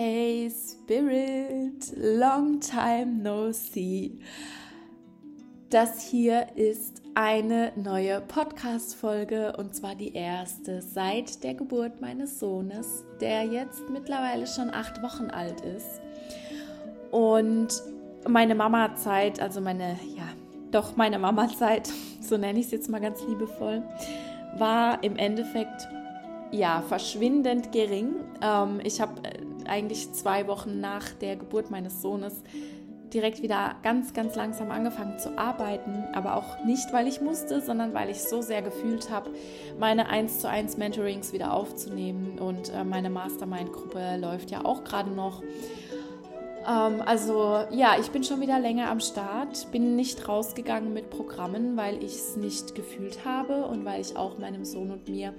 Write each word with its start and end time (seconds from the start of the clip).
Hey 0.00 0.48
Spirit, 0.48 1.92
long 1.96 2.60
time 2.60 3.20
no 3.20 3.50
see. 3.50 4.20
Das 5.70 6.02
hier 6.02 6.46
ist 6.54 7.02
eine 7.16 7.72
neue 7.74 8.20
Podcast-Folge 8.20 9.56
und 9.56 9.74
zwar 9.74 9.96
die 9.96 10.14
erste 10.14 10.82
seit 10.82 11.42
der 11.42 11.54
Geburt 11.54 12.00
meines 12.00 12.38
Sohnes, 12.38 13.02
der 13.20 13.42
jetzt 13.42 13.90
mittlerweile 13.90 14.46
schon 14.46 14.72
acht 14.72 15.02
Wochen 15.02 15.30
alt 15.32 15.62
ist. 15.62 16.00
Und 17.10 17.82
meine 18.24 18.54
Mama-Zeit, 18.54 19.40
also 19.40 19.60
meine, 19.60 19.98
ja, 20.16 20.28
doch 20.70 20.94
meine 20.94 21.18
Mama-Zeit, 21.18 21.90
so 22.20 22.36
nenne 22.36 22.60
ich 22.60 22.66
es 22.66 22.70
jetzt 22.70 22.88
mal 22.88 23.00
ganz 23.00 23.20
liebevoll, 23.26 23.82
war 24.58 25.02
im 25.02 25.16
Endeffekt 25.16 25.88
ja 26.50 26.82
verschwindend 26.82 27.72
gering. 27.72 28.14
Ähm, 28.42 28.80
ich 28.84 29.00
habe 29.00 29.24
äh, 29.24 29.37
eigentlich 29.68 30.12
zwei 30.12 30.46
Wochen 30.46 30.80
nach 30.80 31.10
der 31.20 31.36
Geburt 31.36 31.70
meines 31.70 32.02
Sohnes 32.02 32.42
direkt 33.12 33.42
wieder 33.42 33.76
ganz, 33.82 34.12
ganz 34.12 34.34
langsam 34.36 34.70
angefangen 34.70 35.18
zu 35.18 35.38
arbeiten, 35.38 36.04
aber 36.12 36.36
auch 36.36 36.64
nicht, 36.64 36.92
weil 36.92 37.06
ich 37.06 37.20
musste, 37.20 37.60
sondern 37.60 37.94
weil 37.94 38.10
ich 38.10 38.22
so 38.22 38.42
sehr 38.42 38.62
gefühlt 38.62 39.10
habe, 39.10 39.30
meine 39.78 40.08
1 40.08 40.40
zu 40.40 40.48
1 40.48 40.76
Mentorings 40.76 41.32
wieder 41.32 41.52
aufzunehmen. 41.52 42.38
Und 42.38 42.72
äh, 42.72 42.84
meine 42.84 43.10
Mastermind-Gruppe 43.10 44.18
läuft 44.20 44.50
ja 44.50 44.64
auch 44.64 44.84
gerade 44.84 45.10
noch. 45.10 45.42
Ähm, 46.66 47.02
also 47.04 47.60
ja, 47.70 47.96
ich 47.98 48.10
bin 48.10 48.24
schon 48.24 48.40
wieder 48.40 48.58
länger 48.58 48.90
am 48.90 49.00
Start, 49.00 49.70
bin 49.72 49.96
nicht 49.96 50.28
rausgegangen 50.28 50.92
mit 50.92 51.10
Programmen, 51.10 51.76
weil 51.76 52.02
ich 52.02 52.16
es 52.16 52.36
nicht 52.36 52.74
gefühlt 52.74 53.24
habe 53.24 53.66
und 53.66 53.84
weil 53.84 54.00
ich 54.00 54.16
auch 54.16 54.38
meinem 54.38 54.64
Sohn 54.64 54.90
und 54.90 55.08
mir 55.08 55.34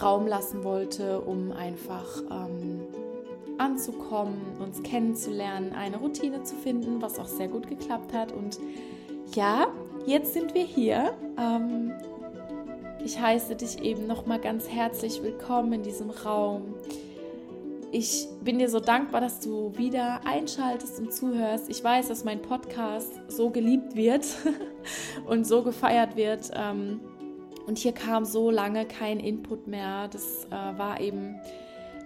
Raum 0.00 0.26
lassen 0.26 0.64
wollte, 0.64 1.20
um 1.20 1.52
einfach 1.52 2.22
ähm, 2.30 2.80
anzukommen, 3.58 4.40
uns 4.58 4.82
kennenzulernen, 4.82 5.72
eine 5.72 5.98
Routine 5.98 6.42
zu 6.42 6.54
finden, 6.56 7.02
was 7.02 7.18
auch 7.18 7.26
sehr 7.26 7.48
gut 7.48 7.68
geklappt 7.68 8.12
hat. 8.12 8.32
Und 8.32 8.58
ja, 9.34 9.68
jetzt 10.06 10.34
sind 10.34 10.54
wir 10.54 10.64
hier. 10.64 11.12
Ähm, 11.38 11.92
ich 13.04 13.20
heiße 13.20 13.56
dich 13.56 13.82
eben 13.82 14.06
nochmal 14.06 14.38
ganz 14.38 14.68
herzlich 14.68 15.22
willkommen 15.22 15.72
in 15.72 15.82
diesem 15.82 16.10
Raum. 16.10 16.74
Ich 17.90 18.26
bin 18.42 18.58
dir 18.58 18.70
so 18.70 18.80
dankbar, 18.80 19.20
dass 19.20 19.40
du 19.40 19.76
wieder 19.76 20.20
einschaltest 20.24 20.98
und 20.98 21.12
zuhörst. 21.12 21.68
Ich 21.68 21.84
weiß, 21.84 22.08
dass 22.08 22.24
mein 22.24 22.40
Podcast 22.40 23.12
so 23.28 23.50
geliebt 23.50 23.96
wird 23.96 24.24
und 25.26 25.46
so 25.46 25.62
gefeiert 25.62 26.16
wird. 26.16 26.50
Ähm, 26.54 27.00
und 27.66 27.78
hier 27.78 27.92
kam 27.92 28.24
so 28.24 28.50
lange 28.50 28.86
kein 28.86 29.20
Input 29.20 29.66
mehr. 29.66 30.08
Das 30.08 30.46
äh, 30.46 30.50
war 30.50 31.00
eben 31.00 31.36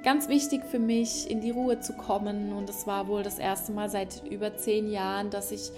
ganz 0.07 0.29
wichtig 0.29 0.65
für 0.65 0.79
mich, 0.79 1.29
in 1.29 1.41
die 1.41 1.51
Ruhe 1.51 1.81
zu 1.81 1.93
kommen. 1.93 2.53
Und 2.53 2.71
es 2.71 2.87
war 2.87 3.09
wohl 3.09 3.25
das 3.25 3.41
erste 3.41 3.73
Mal 3.73 3.91
seit 3.91 4.23
über 4.31 4.57
zehn 4.57 4.89
Jahren, 4.89 5.31
dass 5.31 5.51
ich 5.51 5.73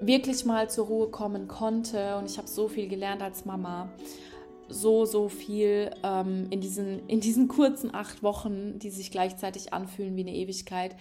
wirklich 0.00 0.44
mal 0.44 0.68
zur 0.68 0.86
Ruhe 0.88 1.08
kommen 1.08 1.46
konnte. 1.46 2.16
Und 2.16 2.28
ich 2.28 2.36
habe 2.36 2.48
so 2.48 2.66
viel 2.66 2.88
gelernt 2.88 3.22
als 3.22 3.44
Mama. 3.44 3.90
So, 4.68 5.04
so 5.04 5.28
viel 5.28 5.92
ähm, 6.02 6.48
in, 6.50 6.60
diesen, 6.60 7.06
in 7.06 7.20
diesen 7.20 7.46
kurzen 7.46 7.94
acht 7.94 8.24
Wochen, 8.24 8.80
die 8.80 8.90
sich 8.90 9.12
gleichzeitig 9.12 9.72
anfühlen 9.72 10.16
wie 10.16 10.22
eine 10.22 10.34
Ewigkeit. 10.34 10.96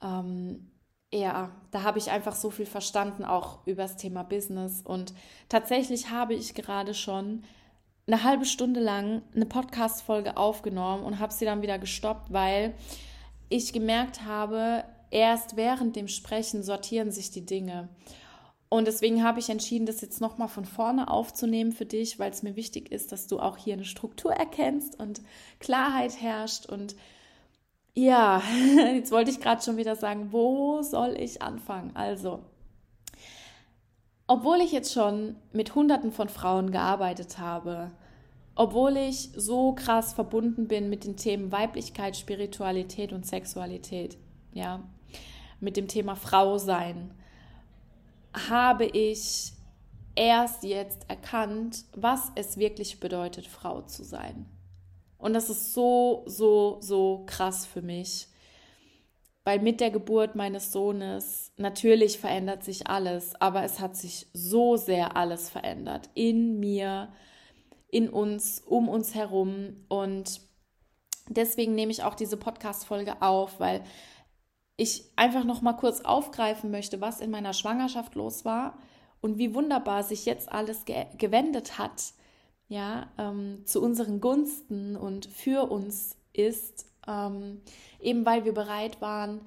Ähm, 0.00 0.70
ja, 1.12 1.50
da 1.72 1.82
habe 1.82 1.98
ich 1.98 2.08
einfach 2.08 2.36
so 2.36 2.50
viel 2.50 2.66
verstanden, 2.66 3.24
auch 3.24 3.66
über 3.66 3.82
das 3.82 3.96
Thema 3.96 4.22
Business. 4.22 4.80
Und 4.80 5.12
tatsächlich 5.48 6.10
habe 6.10 6.34
ich 6.34 6.54
gerade 6.54 6.94
schon 6.94 7.42
eine 8.06 8.22
halbe 8.22 8.44
Stunde 8.44 8.80
lang 8.80 9.22
eine 9.34 9.46
Podcast-Folge 9.46 10.36
aufgenommen 10.36 11.04
und 11.04 11.18
habe 11.18 11.32
sie 11.32 11.44
dann 11.44 11.62
wieder 11.62 11.78
gestoppt, 11.78 12.32
weil 12.32 12.74
ich 13.48 13.72
gemerkt 13.72 14.24
habe, 14.24 14.84
erst 15.10 15.56
während 15.56 15.96
dem 15.96 16.08
Sprechen 16.08 16.62
sortieren 16.62 17.10
sich 17.10 17.30
die 17.30 17.46
Dinge. 17.46 17.88
Und 18.68 18.86
deswegen 18.86 19.22
habe 19.22 19.38
ich 19.38 19.50
entschieden, 19.50 19.86
das 19.86 20.00
jetzt 20.00 20.20
nochmal 20.20 20.48
von 20.48 20.64
vorne 20.64 21.08
aufzunehmen 21.08 21.70
für 21.72 21.86
dich, 21.86 22.18
weil 22.18 22.32
es 22.32 22.42
mir 22.42 22.56
wichtig 22.56 22.90
ist, 22.90 23.12
dass 23.12 23.28
du 23.28 23.38
auch 23.38 23.56
hier 23.56 23.74
eine 23.74 23.84
Struktur 23.84 24.32
erkennst 24.32 24.98
und 24.98 25.22
Klarheit 25.60 26.20
herrscht. 26.20 26.66
Und 26.66 26.96
ja, 27.94 28.42
jetzt 28.92 29.12
wollte 29.12 29.30
ich 29.30 29.40
gerade 29.40 29.62
schon 29.62 29.76
wieder 29.76 29.94
sagen, 29.94 30.32
wo 30.32 30.82
soll 30.82 31.16
ich 31.18 31.40
anfangen? 31.40 31.92
Also, 31.94 32.40
obwohl 34.26 34.60
ich 34.60 34.72
jetzt 34.72 34.92
schon 34.92 35.36
mit 35.52 35.74
Hunderten 35.76 36.10
von 36.10 36.28
Frauen 36.28 36.72
gearbeitet 36.72 37.38
habe, 37.38 37.92
obwohl 38.54 38.96
ich 38.96 39.30
so 39.36 39.72
krass 39.72 40.12
verbunden 40.12 40.68
bin 40.68 40.88
mit 40.88 41.04
den 41.04 41.16
Themen 41.16 41.52
Weiblichkeit, 41.52 42.16
Spiritualität 42.16 43.12
und 43.12 43.26
Sexualität, 43.26 44.16
ja, 44.52 44.82
mit 45.60 45.76
dem 45.76 45.88
Thema 45.88 46.14
Frau 46.14 46.58
sein, 46.58 47.12
habe 48.48 48.84
ich 48.84 49.52
erst 50.14 50.62
jetzt 50.62 51.08
erkannt, 51.08 51.84
was 51.96 52.30
es 52.34 52.56
wirklich 52.56 53.00
bedeutet, 53.00 53.46
Frau 53.46 53.82
zu 53.82 54.04
sein. 54.04 54.46
Und 55.18 55.34
das 55.34 55.50
ist 55.50 55.72
so, 55.72 56.22
so, 56.26 56.78
so 56.80 57.24
krass 57.26 57.66
für 57.66 57.82
mich 57.82 58.28
weil 59.44 59.58
mit 59.60 59.80
der 59.80 59.90
Geburt 59.90 60.34
meines 60.34 60.72
Sohnes 60.72 61.52
natürlich 61.56 62.18
verändert 62.18 62.64
sich 62.64 62.86
alles, 62.86 63.34
aber 63.40 63.62
es 63.62 63.78
hat 63.78 63.94
sich 63.94 64.26
so 64.32 64.76
sehr 64.76 65.16
alles 65.16 65.50
verändert 65.50 66.08
in 66.14 66.58
mir, 66.58 67.12
in 67.94 68.08
uns, 68.08 68.60
um 68.60 68.88
uns 68.88 69.14
herum 69.14 69.84
und 69.88 70.40
deswegen 71.28 71.74
nehme 71.74 71.92
ich 71.92 72.02
auch 72.02 72.14
diese 72.14 72.36
Podcast 72.36 72.86
Folge 72.86 73.22
auf, 73.22 73.60
weil 73.60 73.84
ich 74.76 75.04
einfach 75.16 75.44
noch 75.44 75.62
mal 75.62 75.74
kurz 75.74 76.00
aufgreifen 76.00 76.70
möchte, 76.70 77.00
was 77.00 77.20
in 77.20 77.30
meiner 77.30 77.52
Schwangerschaft 77.52 78.16
los 78.16 78.44
war 78.44 78.78
und 79.20 79.38
wie 79.38 79.54
wunderbar 79.54 80.02
sich 80.02 80.24
jetzt 80.26 80.50
alles 80.50 80.84
ge 80.84 81.06
gewendet 81.18 81.78
hat, 81.78 82.14
ja, 82.66 83.12
ähm, 83.16 83.64
zu 83.64 83.80
unseren 83.80 84.20
Gunsten 84.20 84.96
und 84.96 85.26
für 85.26 85.70
uns 85.70 86.16
ist 86.32 86.86
ähm, 87.06 87.60
eben 88.00 88.26
weil 88.26 88.44
wir 88.44 88.54
bereit 88.54 89.00
waren, 89.00 89.40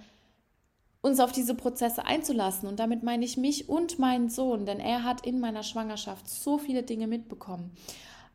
uns 1.01 1.19
auf 1.19 1.31
diese 1.31 1.55
Prozesse 1.55 2.05
einzulassen. 2.05 2.67
Und 2.67 2.79
damit 2.79 3.03
meine 3.03 3.25
ich 3.25 3.37
mich 3.37 3.69
und 3.69 3.99
meinen 3.99 4.29
Sohn, 4.29 4.65
denn 4.65 4.79
er 4.79 5.03
hat 5.03 5.25
in 5.25 5.39
meiner 5.39 5.63
Schwangerschaft 5.63 6.29
so 6.29 6.57
viele 6.57 6.83
Dinge 6.83 7.07
mitbekommen. 7.07 7.71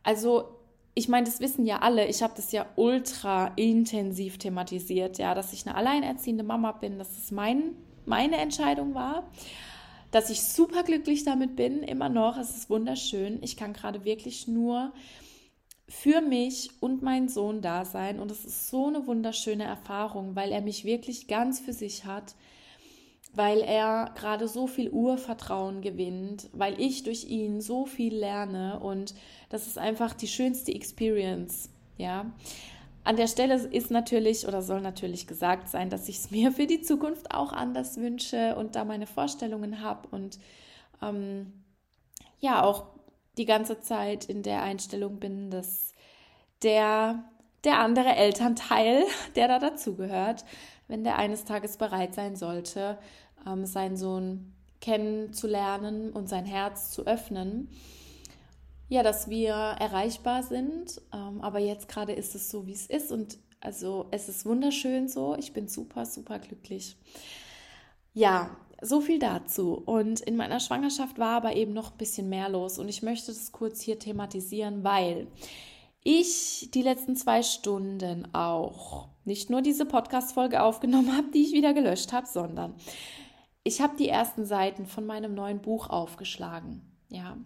Also 0.02 0.58
ich 0.94 1.08
meine, 1.08 1.24
das 1.24 1.40
wissen 1.40 1.64
ja 1.64 1.78
alle. 1.78 2.06
Ich 2.06 2.22
habe 2.22 2.34
das 2.36 2.52
ja 2.52 2.66
ultra 2.76 3.52
intensiv 3.56 4.38
thematisiert, 4.38 5.18
ja, 5.18 5.34
dass 5.34 5.52
ich 5.52 5.66
eine 5.66 5.76
alleinerziehende 5.76 6.44
Mama 6.44 6.72
bin, 6.72 6.98
dass 6.98 7.16
es 7.16 7.30
mein, 7.30 7.74
meine 8.04 8.36
Entscheidung 8.36 8.94
war, 8.94 9.30
dass 10.10 10.28
ich 10.28 10.42
super 10.42 10.82
glücklich 10.82 11.24
damit 11.24 11.56
bin, 11.56 11.82
immer 11.82 12.10
noch. 12.10 12.36
Es 12.36 12.54
ist 12.54 12.68
wunderschön. 12.68 13.38
Ich 13.42 13.56
kann 13.56 13.72
gerade 13.72 14.04
wirklich 14.04 14.46
nur 14.46 14.92
für 15.88 16.20
mich 16.20 16.70
und 16.80 17.02
meinen 17.02 17.30
Sohn 17.30 17.62
da 17.62 17.86
sein. 17.86 18.20
Und 18.20 18.30
es 18.30 18.44
ist 18.44 18.68
so 18.68 18.88
eine 18.88 19.06
wunderschöne 19.06 19.64
Erfahrung, 19.64 20.36
weil 20.36 20.52
er 20.52 20.60
mich 20.60 20.84
wirklich 20.84 21.26
ganz 21.26 21.60
für 21.60 21.72
sich 21.72 22.04
hat, 22.04 22.34
weil 23.34 23.60
er 23.60 24.12
gerade 24.14 24.46
so 24.46 24.66
viel 24.66 24.90
Urvertrauen 24.90 25.80
gewinnt, 25.80 26.48
weil 26.52 26.78
ich 26.80 27.02
durch 27.02 27.24
ihn 27.24 27.60
so 27.60 27.86
viel 27.86 28.14
lerne 28.14 28.80
und 28.80 29.14
das 29.48 29.66
ist 29.66 29.78
einfach 29.78 30.14
die 30.14 30.28
schönste 30.28 30.74
Experience, 30.74 31.70
ja. 31.96 32.26
An 33.04 33.16
der 33.16 33.26
Stelle 33.26 33.54
ist 33.54 33.90
natürlich 33.90 34.46
oder 34.46 34.62
soll 34.62 34.80
natürlich 34.80 35.26
gesagt 35.26 35.68
sein, 35.68 35.90
dass 35.90 36.08
ich 36.08 36.18
es 36.18 36.30
mir 36.30 36.52
für 36.52 36.66
die 36.66 36.82
Zukunft 36.82 37.34
auch 37.34 37.52
anders 37.52 37.96
wünsche 37.96 38.54
und 38.54 38.76
da 38.76 38.84
meine 38.84 39.08
Vorstellungen 39.08 39.80
habe 39.80 40.06
und 40.12 40.38
ähm, 41.02 41.52
ja 42.38 42.62
auch 42.62 42.84
die 43.38 43.46
ganze 43.46 43.80
Zeit 43.80 44.26
in 44.26 44.42
der 44.42 44.62
Einstellung 44.62 45.18
bin, 45.18 45.50
dass 45.50 45.92
der, 46.62 47.24
der 47.64 47.78
andere 47.78 48.14
Elternteil, 48.14 49.04
der 49.36 49.48
da 49.48 49.58
dazugehört, 49.58 50.44
wenn 50.92 51.04
der 51.04 51.16
eines 51.16 51.46
Tages 51.46 51.78
bereit 51.78 52.14
sein 52.14 52.36
sollte, 52.36 52.98
ähm, 53.46 53.64
seinen 53.64 53.96
Sohn 53.96 54.52
kennenzulernen 54.82 56.12
und 56.12 56.28
sein 56.28 56.44
Herz 56.44 56.90
zu 56.90 57.06
öffnen, 57.06 57.70
ja, 58.90 59.02
dass 59.02 59.30
wir 59.30 59.54
erreichbar 59.54 60.42
sind. 60.42 61.00
Ähm, 61.14 61.40
aber 61.40 61.60
jetzt 61.60 61.88
gerade 61.88 62.12
ist 62.12 62.34
es 62.34 62.50
so, 62.50 62.66
wie 62.66 62.74
es 62.74 62.86
ist. 62.86 63.10
Und 63.10 63.38
also 63.60 64.06
es 64.10 64.28
ist 64.28 64.44
wunderschön 64.44 65.08
so. 65.08 65.34
Ich 65.38 65.54
bin 65.54 65.66
super, 65.66 66.04
super 66.04 66.38
glücklich. 66.38 66.98
Ja, 68.12 68.54
so 68.82 69.00
viel 69.00 69.18
dazu. 69.18 69.72
Und 69.72 70.20
in 70.20 70.36
meiner 70.36 70.60
Schwangerschaft 70.60 71.18
war 71.18 71.36
aber 71.36 71.56
eben 71.56 71.72
noch 71.72 71.92
ein 71.92 71.96
bisschen 71.96 72.28
mehr 72.28 72.50
los. 72.50 72.78
Und 72.78 72.90
ich 72.90 73.02
möchte 73.02 73.32
das 73.32 73.50
kurz 73.50 73.80
hier 73.80 73.98
thematisieren, 73.98 74.84
weil 74.84 75.26
ich 76.04 76.70
die 76.72 76.82
letzten 76.82 77.16
zwei 77.16 77.42
Stunden 77.42 78.34
auch 78.34 79.08
nicht 79.24 79.50
nur 79.50 79.62
diese 79.62 79.86
Podcast-Folge 79.86 80.62
aufgenommen 80.62 81.16
habe, 81.16 81.30
die 81.32 81.42
ich 81.42 81.52
wieder 81.52 81.74
gelöscht 81.74 82.12
habe, 82.12 82.26
sondern 82.26 82.74
ich 83.64 83.80
habe 83.80 83.96
die 83.96 84.08
ersten 84.08 84.44
Seiten 84.44 84.86
von 84.86 85.06
meinem 85.06 85.34
neuen 85.34 85.60
Buch 85.60 85.88
aufgeschlagen. 85.88 86.82
Ja. 87.08 87.36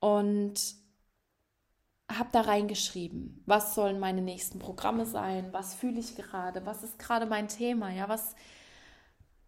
Und 0.00 0.54
habe 2.10 2.30
da 2.32 2.40
reingeschrieben, 2.40 3.42
was 3.46 3.74
sollen 3.74 4.00
meine 4.00 4.22
nächsten 4.22 4.58
Programme 4.58 5.04
sein, 5.04 5.48
was 5.52 5.74
fühle 5.74 6.00
ich 6.00 6.16
gerade, 6.16 6.64
was 6.64 6.82
ist 6.82 6.98
gerade 6.98 7.26
mein 7.26 7.48
Thema, 7.48 7.90
ja, 7.90 8.08
was, 8.08 8.34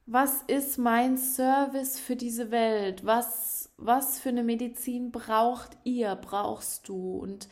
was 0.04 0.42
ist 0.42 0.76
mein 0.76 1.16
Service 1.16 1.98
für 1.98 2.16
diese 2.16 2.50
Welt, 2.50 3.06
was, 3.06 3.72
was 3.78 4.18
für 4.18 4.28
eine 4.28 4.42
Medizin 4.44 5.10
braucht 5.10 5.70
ihr, 5.84 6.14
brauchst 6.16 6.86
du 6.88 7.16
und 7.16 7.48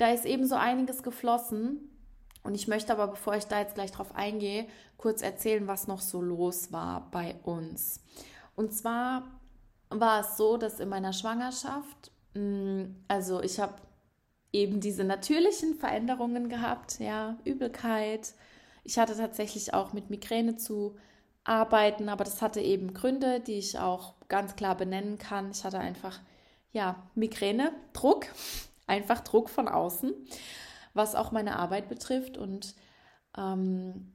da 0.00 0.10
ist 0.12 0.24
eben 0.24 0.46
so 0.46 0.54
einiges 0.54 1.02
geflossen 1.02 1.90
und 2.42 2.54
ich 2.54 2.68
möchte 2.68 2.92
aber, 2.92 3.08
bevor 3.08 3.36
ich 3.36 3.44
da 3.44 3.60
jetzt 3.60 3.74
gleich 3.74 3.92
drauf 3.92 4.14
eingehe, 4.14 4.66
kurz 4.96 5.22
erzählen, 5.22 5.66
was 5.66 5.86
noch 5.86 6.00
so 6.00 6.22
los 6.22 6.72
war 6.72 7.10
bei 7.10 7.36
uns. 7.44 8.00
Und 8.56 8.72
zwar 8.72 9.40
war 9.90 10.20
es 10.20 10.36
so, 10.36 10.56
dass 10.56 10.80
in 10.80 10.88
meiner 10.88 11.12
Schwangerschaft, 11.12 12.12
mm, 12.34 12.84
also 13.08 13.42
ich 13.42 13.60
habe 13.60 13.74
eben 14.52 14.80
diese 14.80 15.04
natürlichen 15.04 15.74
Veränderungen 15.74 16.48
gehabt, 16.48 16.98
ja, 16.98 17.36
Übelkeit. 17.44 18.32
Ich 18.84 18.98
hatte 18.98 19.16
tatsächlich 19.16 19.74
auch 19.74 19.92
mit 19.92 20.10
Migräne 20.10 20.56
zu 20.56 20.96
arbeiten, 21.44 22.08
aber 22.08 22.24
das 22.24 22.42
hatte 22.42 22.60
eben 22.60 22.94
Gründe, 22.94 23.40
die 23.40 23.58
ich 23.58 23.78
auch 23.78 24.14
ganz 24.28 24.56
klar 24.56 24.76
benennen 24.76 25.18
kann. 25.18 25.50
Ich 25.50 25.64
hatte 25.64 25.78
einfach, 25.78 26.20
ja, 26.72 27.02
Migräne, 27.14 27.72
Druck, 27.92 28.26
einfach 28.90 29.20
Druck 29.20 29.48
von 29.48 29.68
außen, 29.68 30.12
was 30.92 31.14
auch 31.14 31.32
meine 31.32 31.56
Arbeit 31.56 31.88
betrifft 31.88 32.36
und 32.36 32.74
ähm, 33.38 34.12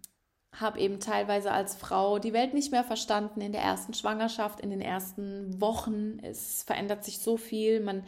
habe 0.54 0.80
eben 0.80 1.00
teilweise 1.00 1.52
als 1.52 1.76
Frau 1.76 2.20
die 2.20 2.34
Welt 2.34 2.54
nicht 2.54 2.72
mehr 2.72 2.84
verstanden 2.84 3.42
in 3.42 3.52
der 3.52 3.62
ersten 3.62 3.94
Schwangerschaft, 3.94 4.60
in 4.60 4.70
den 4.70 4.82
ersten 4.82 5.60
Wochen. 5.60 6.20
Es 6.22 6.64
verändert 6.64 7.04
sich 7.04 7.20
so 7.20 7.38
viel, 7.38 7.80
man 7.80 8.04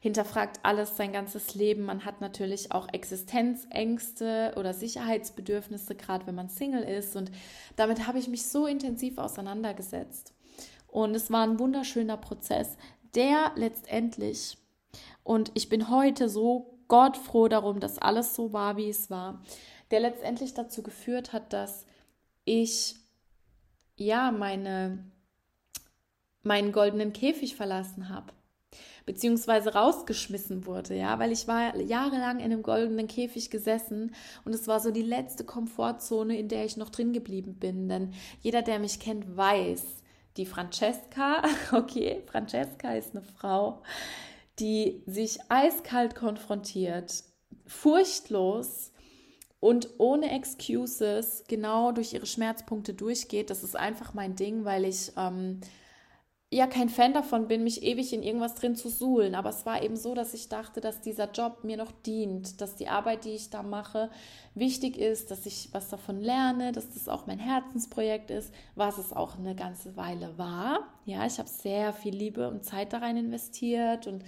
hinterfragt 0.00 0.60
alles 0.62 0.96
sein 0.96 1.12
ganzes 1.12 1.54
Leben. 1.54 1.82
Man 1.82 2.06
hat 2.06 2.22
natürlich 2.22 2.72
auch 2.72 2.88
Existenzängste 2.90 4.54
oder 4.56 4.72
Sicherheitsbedürfnisse, 4.72 5.94
gerade 5.94 6.26
wenn 6.26 6.34
man 6.34 6.48
Single 6.48 6.82
ist. 6.82 7.16
Und 7.16 7.30
damit 7.76 8.06
habe 8.06 8.18
ich 8.18 8.28
mich 8.28 8.46
so 8.46 8.66
intensiv 8.66 9.18
auseinandergesetzt. 9.18 10.32
Und 10.88 11.14
es 11.14 11.30
war 11.30 11.42
ein 11.42 11.58
wunderschöner 11.58 12.16
Prozess, 12.16 12.76
der 13.14 13.52
letztendlich, 13.56 14.56
und 15.30 15.52
ich 15.54 15.68
bin 15.68 15.90
heute 15.90 16.28
so 16.28 16.76
Gott 16.88 17.16
froh 17.16 17.46
darum, 17.46 17.78
dass 17.78 17.98
alles 17.98 18.34
so 18.34 18.52
war, 18.52 18.76
wie 18.76 18.88
es 18.88 19.10
war, 19.10 19.40
der 19.92 20.00
letztendlich 20.00 20.54
dazu 20.54 20.82
geführt 20.82 21.32
hat, 21.32 21.52
dass 21.52 21.86
ich 22.44 22.96
ja 23.94 24.32
meine 24.32 25.04
meinen 26.42 26.72
goldenen 26.72 27.12
Käfig 27.12 27.54
verlassen 27.54 28.08
habe 28.08 28.32
beziehungsweise 29.06 29.72
rausgeschmissen 29.72 30.66
wurde, 30.66 30.96
ja, 30.96 31.20
weil 31.20 31.30
ich 31.30 31.46
war 31.46 31.76
jahrelang 31.76 32.38
in 32.38 32.46
einem 32.46 32.64
goldenen 32.64 33.06
Käfig 33.06 33.50
gesessen 33.50 34.12
und 34.44 34.52
es 34.52 34.66
war 34.66 34.80
so 34.80 34.90
die 34.90 35.00
letzte 35.00 35.44
Komfortzone, 35.44 36.36
in 36.36 36.48
der 36.48 36.64
ich 36.64 36.76
noch 36.76 36.90
drin 36.90 37.12
geblieben 37.12 37.54
bin, 37.54 37.88
denn 37.88 38.14
jeder, 38.40 38.62
der 38.62 38.80
mich 38.80 38.98
kennt, 38.98 39.36
weiß, 39.36 40.02
die 40.36 40.46
Francesca, 40.46 41.42
okay, 41.72 42.22
Francesca 42.26 42.94
ist 42.94 43.14
eine 43.14 43.22
Frau, 43.22 43.82
die 44.60 45.02
sich 45.06 45.38
eiskalt 45.48 46.14
konfrontiert, 46.14 47.24
furchtlos 47.66 48.92
und 49.58 49.88
ohne 49.98 50.30
Excuses 50.30 51.44
genau 51.48 51.92
durch 51.92 52.12
ihre 52.12 52.26
Schmerzpunkte 52.26 52.94
durchgeht. 52.94 53.50
Das 53.50 53.62
ist 53.62 53.76
einfach 53.76 54.14
mein 54.14 54.36
Ding, 54.36 54.64
weil 54.64 54.84
ich 54.84 55.12
ähm, 55.16 55.60
ja 56.52 56.66
kein 56.66 56.88
Fan 56.88 57.12
davon 57.12 57.46
bin, 57.46 57.62
mich 57.62 57.84
ewig 57.84 58.12
in 58.12 58.24
irgendwas 58.24 58.56
drin 58.56 58.74
zu 58.74 58.88
suhlen. 58.88 59.36
Aber 59.36 59.50
es 59.50 59.64
war 59.66 59.82
eben 59.82 59.96
so, 59.96 60.14
dass 60.14 60.34
ich 60.34 60.48
dachte, 60.48 60.80
dass 60.80 61.00
dieser 61.00 61.30
Job 61.30 61.62
mir 61.62 61.76
noch 61.76 61.92
dient, 61.92 62.60
dass 62.60 62.74
die 62.74 62.88
Arbeit, 62.88 63.24
die 63.24 63.34
ich 63.34 63.50
da 63.50 63.62
mache, 63.62 64.10
wichtig 64.54 64.98
ist, 64.98 65.30
dass 65.30 65.46
ich 65.46 65.68
was 65.72 65.88
davon 65.88 66.20
lerne, 66.20 66.72
dass 66.72 66.92
das 66.92 67.08
auch 67.08 67.26
mein 67.26 67.38
Herzensprojekt 67.38 68.32
ist, 68.32 68.52
was 68.74 68.98
es 68.98 69.12
auch 69.12 69.38
eine 69.38 69.54
ganze 69.54 69.96
Weile 69.96 70.36
war. 70.38 70.80
Ja, 71.04 71.24
ich 71.24 71.38
habe 71.38 71.48
sehr 71.48 71.92
viel 71.92 72.14
Liebe 72.14 72.48
und 72.48 72.64
Zeit 72.64 72.92
da 72.92 72.98
rein 72.98 73.16
investiert 73.16 74.08
und 74.08 74.24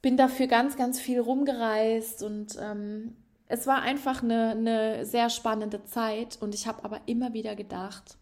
bin 0.00 0.16
dafür 0.16 0.46
ganz, 0.46 0.76
ganz 0.76 1.00
viel 1.00 1.18
rumgereist 1.18 2.22
und 2.22 2.56
ähm, 2.60 3.16
es 3.48 3.66
war 3.66 3.82
einfach 3.82 4.22
eine, 4.22 4.50
eine 4.50 5.06
sehr 5.06 5.30
spannende 5.30 5.84
Zeit 5.84 6.38
und 6.40 6.54
ich 6.54 6.68
habe 6.68 6.84
aber 6.84 7.00
immer 7.06 7.32
wieder 7.32 7.56
gedacht, 7.56 8.17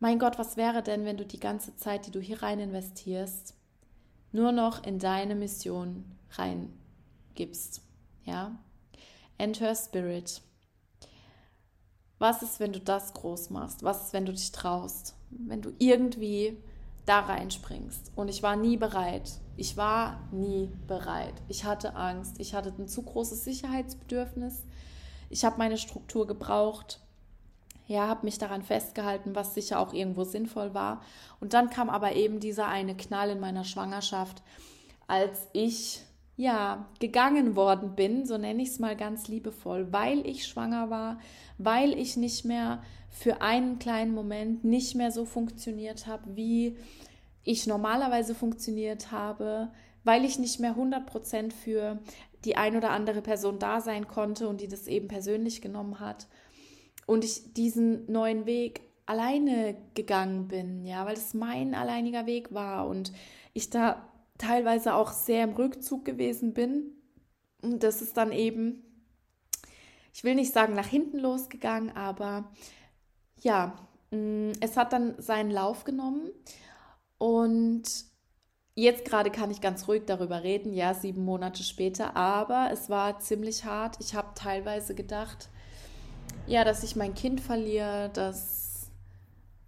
mein 0.00 0.18
Gott, 0.18 0.38
was 0.38 0.56
wäre 0.56 0.82
denn, 0.82 1.04
wenn 1.04 1.16
du 1.16 1.26
die 1.26 1.40
ganze 1.40 1.74
Zeit, 1.76 2.06
die 2.06 2.10
du 2.10 2.20
hier 2.20 2.42
rein 2.42 2.60
investierst, 2.60 3.54
nur 4.30 4.52
noch 4.52 4.84
in 4.84 4.98
deine 4.98 5.34
Mission 5.34 6.04
reingibst? 6.30 7.82
Ja? 8.24 8.58
Enter 9.38 9.74
Spirit. 9.74 10.42
Was 12.18 12.42
ist, 12.42 12.60
wenn 12.60 12.72
du 12.72 12.80
das 12.80 13.14
groß 13.14 13.50
machst? 13.50 13.82
Was 13.82 14.06
ist, 14.06 14.12
wenn 14.12 14.26
du 14.26 14.32
dich 14.32 14.52
traust? 14.52 15.14
Wenn 15.30 15.62
du 15.62 15.72
irgendwie 15.78 16.62
da 17.06 17.20
reinspringst? 17.20 18.12
Und 18.16 18.28
ich 18.28 18.42
war 18.42 18.56
nie 18.56 18.76
bereit. 18.76 19.30
Ich 19.56 19.76
war 19.76 20.20
nie 20.32 20.70
bereit. 20.86 21.34
Ich 21.48 21.64
hatte 21.64 21.94
Angst. 21.94 22.40
Ich 22.40 22.54
hatte 22.54 22.72
ein 22.76 22.88
zu 22.88 23.02
großes 23.02 23.44
Sicherheitsbedürfnis. 23.44 24.64
Ich 25.30 25.44
habe 25.44 25.58
meine 25.58 25.78
Struktur 25.78 26.26
gebraucht 26.26 27.00
ja, 27.88 28.06
habe 28.06 28.26
mich 28.26 28.38
daran 28.38 28.62
festgehalten, 28.62 29.34
was 29.34 29.54
sicher 29.54 29.80
auch 29.80 29.94
irgendwo 29.94 30.24
sinnvoll 30.24 30.74
war. 30.74 31.00
Und 31.40 31.54
dann 31.54 31.70
kam 31.70 31.88
aber 31.88 32.14
eben 32.14 32.38
dieser 32.38 32.68
eine 32.68 32.94
Knall 32.94 33.30
in 33.30 33.40
meiner 33.40 33.64
Schwangerschaft, 33.64 34.42
als 35.06 35.48
ich 35.54 36.02
ja 36.36 36.86
gegangen 37.00 37.56
worden 37.56 37.96
bin, 37.96 38.26
so 38.26 38.36
nenne 38.36 38.62
ich 38.62 38.68
es 38.68 38.78
mal 38.78 38.94
ganz 38.94 39.26
liebevoll, 39.26 39.90
weil 39.90 40.24
ich 40.26 40.46
schwanger 40.46 40.90
war, 40.90 41.18
weil 41.56 41.98
ich 41.98 42.16
nicht 42.18 42.44
mehr 42.44 42.82
für 43.08 43.40
einen 43.40 43.78
kleinen 43.78 44.14
Moment 44.14 44.64
nicht 44.64 44.94
mehr 44.94 45.10
so 45.10 45.24
funktioniert 45.24 46.06
habe, 46.06 46.36
wie 46.36 46.76
ich 47.42 47.66
normalerweise 47.66 48.34
funktioniert 48.34 49.10
habe, 49.10 49.72
weil 50.04 50.26
ich 50.26 50.38
nicht 50.38 50.60
mehr 50.60 50.76
100% 50.76 51.52
für 51.52 51.98
die 52.44 52.56
ein 52.56 52.76
oder 52.76 52.90
andere 52.90 53.22
Person 53.22 53.58
da 53.58 53.80
sein 53.80 54.06
konnte 54.06 54.46
und 54.46 54.60
die 54.60 54.68
das 54.68 54.86
eben 54.86 55.08
persönlich 55.08 55.62
genommen 55.62 56.00
hat 56.00 56.28
und 57.08 57.24
ich 57.24 57.54
diesen 57.54 58.04
neuen 58.12 58.44
Weg 58.44 58.82
alleine 59.06 59.76
gegangen 59.94 60.46
bin, 60.46 60.84
ja, 60.84 61.06
weil 61.06 61.16
es 61.16 61.32
mein 61.32 61.74
alleiniger 61.74 62.26
Weg 62.26 62.52
war 62.52 62.86
und 62.86 63.12
ich 63.54 63.70
da 63.70 64.06
teilweise 64.36 64.94
auch 64.94 65.12
sehr 65.12 65.44
im 65.44 65.54
Rückzug 65.54 66.04
gewesen 66.04 66.52
bin. 66.52 66.92
Und 67.62 67.82
das 67.82 68.02
ist 68.02 68.18
dann 68.18 68.30
eben, 68.30 68.82
ich 70.12 70.22
will 70.22 70.34
nicht 70.34 70.52
sagen 70.52 70.74
nach 70.74 70.86
hinten 70.86 71.18
losgegangen, 71.18 71.96
aber 71.96 72.52
ja, 73.40 73.78
mm, 74.10 74.52
es 74.60 74.76
hat 74.76 74.92
dann 74.92 75.14
seinen 75.18 75.50
Lauf 75.50 75.84
genommen 75.84 76.28
und 77.16 77.84
jetzt 78.74 79.06
gerade 79.06 79.30
kann 79.30 79.50
ich 79.50 79.62
ganz 79.62 79.88
ruhig 79.88 80.02
darüber 80.04 80.42
reden, 80.42 80.74
ja, 80.74 80.92
sieben 80.92 81.24
Monate 81.24 81.62
später, 81.62 82.16
aber 82.16 82.68
es 82.70 82.90
war 82.90 83.18
ziemlich 83.20 83.64
hart. 83.64 83.96
Ich 83.98 84.14
habe 84.14 84.34
teilweise 84.34 84.94
gedacht, 84.94 85.48
ja, 86.48 86.64
dass 86.64 86.82
ich 86.82 86.96
mein 86.96 87.14
Kind 87.14 87.40
verliere, 87.40 88.10
dass, 88.12 88.90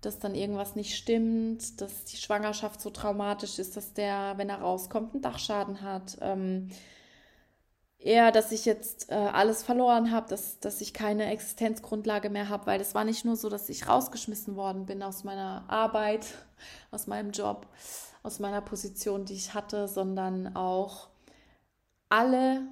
dass 0.01 0.19
dann 0.19 0.35
irgendwas 0.35 0.75
nicht 0.77 0.97
stimmt, 0.97 1.81
dass 1.81 2.05
die 2.05 2.17
Schwangerschaft 2.17 2.81
so 2.81 2.91
traumatisch 2.91 3.59
ist, 3.59 3.77
dass 3.77 3.93
der, 3.93 4.35
wenn 4.37 4.49
er 4.49 4.61
rauskommt, 4.61 5.13
einen 5.13 5.23
Dachschaden 5.23 5.83
hat. 5.83 6.17
Ähm, 6.21 6.71
eher, 7.99 8.33
dass 8.33 8.51
ich 8.51 8.65
jetzt 8.65 9.11
äh, 9.11 9.15
alles 9.15 9.63
verloren 9.63 10.11
habe, 10.11 10.29
dass, 10.29 10.59
dass 10.59 10.81
ich 10.81 10.95
keine 10.95 11.27
Existenzgrundlage 11.31 12.31
mehr 12.31 12.49
habe, 12.49 12.67
weil 12.67 12.81
es 12.81 12.95
war 12.95 13.05
nicht 13.05 13.27
nur 13.27 13.37
so, 13.37 13.51
dass 13.51 13.69
ich 13.69 13.87
rausgeschmissen 13.87 14.57
worden 14.57 14.87
bin 14.87 15.03
aus 15.03 15.23
meiner 15.23 15.65
Arbeit, 15.69 16.27
aus 16.91 17.07
meinem 17.07 17.31
Job, 17.31 17.67
aus 18.23 18.39
meiner 18.39 18.63
Position, 18.63 19.27
die 19.27 19.35
ich 19.35 19.53
hatte, 19.53 19.87
sondern 19.87 20.57
auch 20.57 21.09
alle 22.09 22.63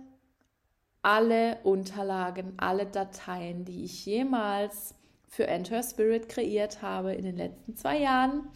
alle 1.03 1.59
Unterlagen, 1.63 2.55
alle 2.57 2.87
Dateien, 2.87 3.65
die 3.65 3.85
ich 3.85 4.05
jemals 4.07 4.95
für 5.29 5.47
Enter 5.47 5.83
Spirit 5.83 6.29
kreiert 6.29 6.83
habe 6.83 7.15
in 7.15 7.25
den 7.25 7.37
letzten 7.37 7.77
zwei 7.77 7.99
Jahren, 7.99 8.49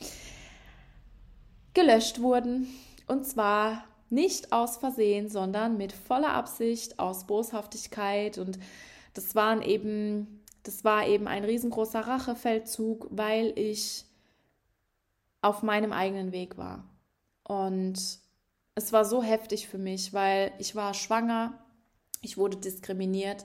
gelöscht 1.74 2.20
wurden. 2.20 2.66
Und 3.06 3.26
zwar 3.26 3.84
nicht 4.10 4.52
aus 4.52 4.76
Versehen, 4.76 5.28
sondern 5.28 5.76
mit 5.76 5.92
voller 5.92 6.32
Absicht, 6.32 6.98
aus 6.98 7.26
Boshaftigkeit. 7.26 8.38
Und 8.38 8.58
das 9.14 9.34
waren 9.34 9.62
eben, 9.62 10.42
das 10.62 10.84
war 10.84 11.06
eben 11.06 11.28
ein 11.28 11.44
riesengroßer 11.44 12.00
Rachefeldzug, 12.00 13.06
weil 13.10 13.52
ich 13.56 14.04
auf 15.40 15.62
meinem 15.62 15.92
eigenen 15.92 16.32
Weg 16.32 16.56
war. 16.58 16.84
Und 17.44 18.20
es 18.74 18.92
war 18.92 19.04
so 19.04 19.22
heftig 19.22 19.68
für 19.68 19.78
mich, 19.78 20.12
weil 20.12 20.52
ich 20.58 20.74
war 20.74 20.94
schwanger 20.94 21.58
ich 22.22 22.38
wurde 22.38 22.56
diskriminiert. 22.56 23.44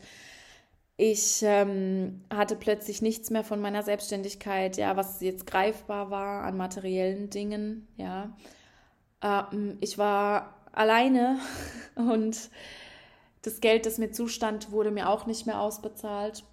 Ich 0.96 1.42
ähm, 1.44 2.24
hatte 2.34 2.56
plötzlich 2.56 3.02
nichts 3.02 3.30
mehr 3.30 3.44
von 3.44 3.62
meiner 3.62 3.84
Selbstständigkeit, 3.84 4.78
ja, 4.78 4.98
was 4.98 5.22
jetzt 5.22 5.46
greifbar 5.46 6.10
war 6.10 6.44
an 6.44 6.58
materiellen 6.58 7.30
Dingen, 7.30 7.88
ja. 7.98 8.36
Ähm, 9.22 9.78
ich 9.80 9.98
war 9.98 10.56
alleine 10.72 11.40
und 11.96 12.50
das 13.44 13.62
Geld, 13.62 13.86
das 13.86 13.98
mir 13.98 14.12
zustand, 14.12 14.72
wurde 14.72 14.92
mir 14.92 15.10
auch 15.10 15.28
nicht 15.28 15.46
mehr 15.46 15.62
ausbezahlt. 15.62 16.44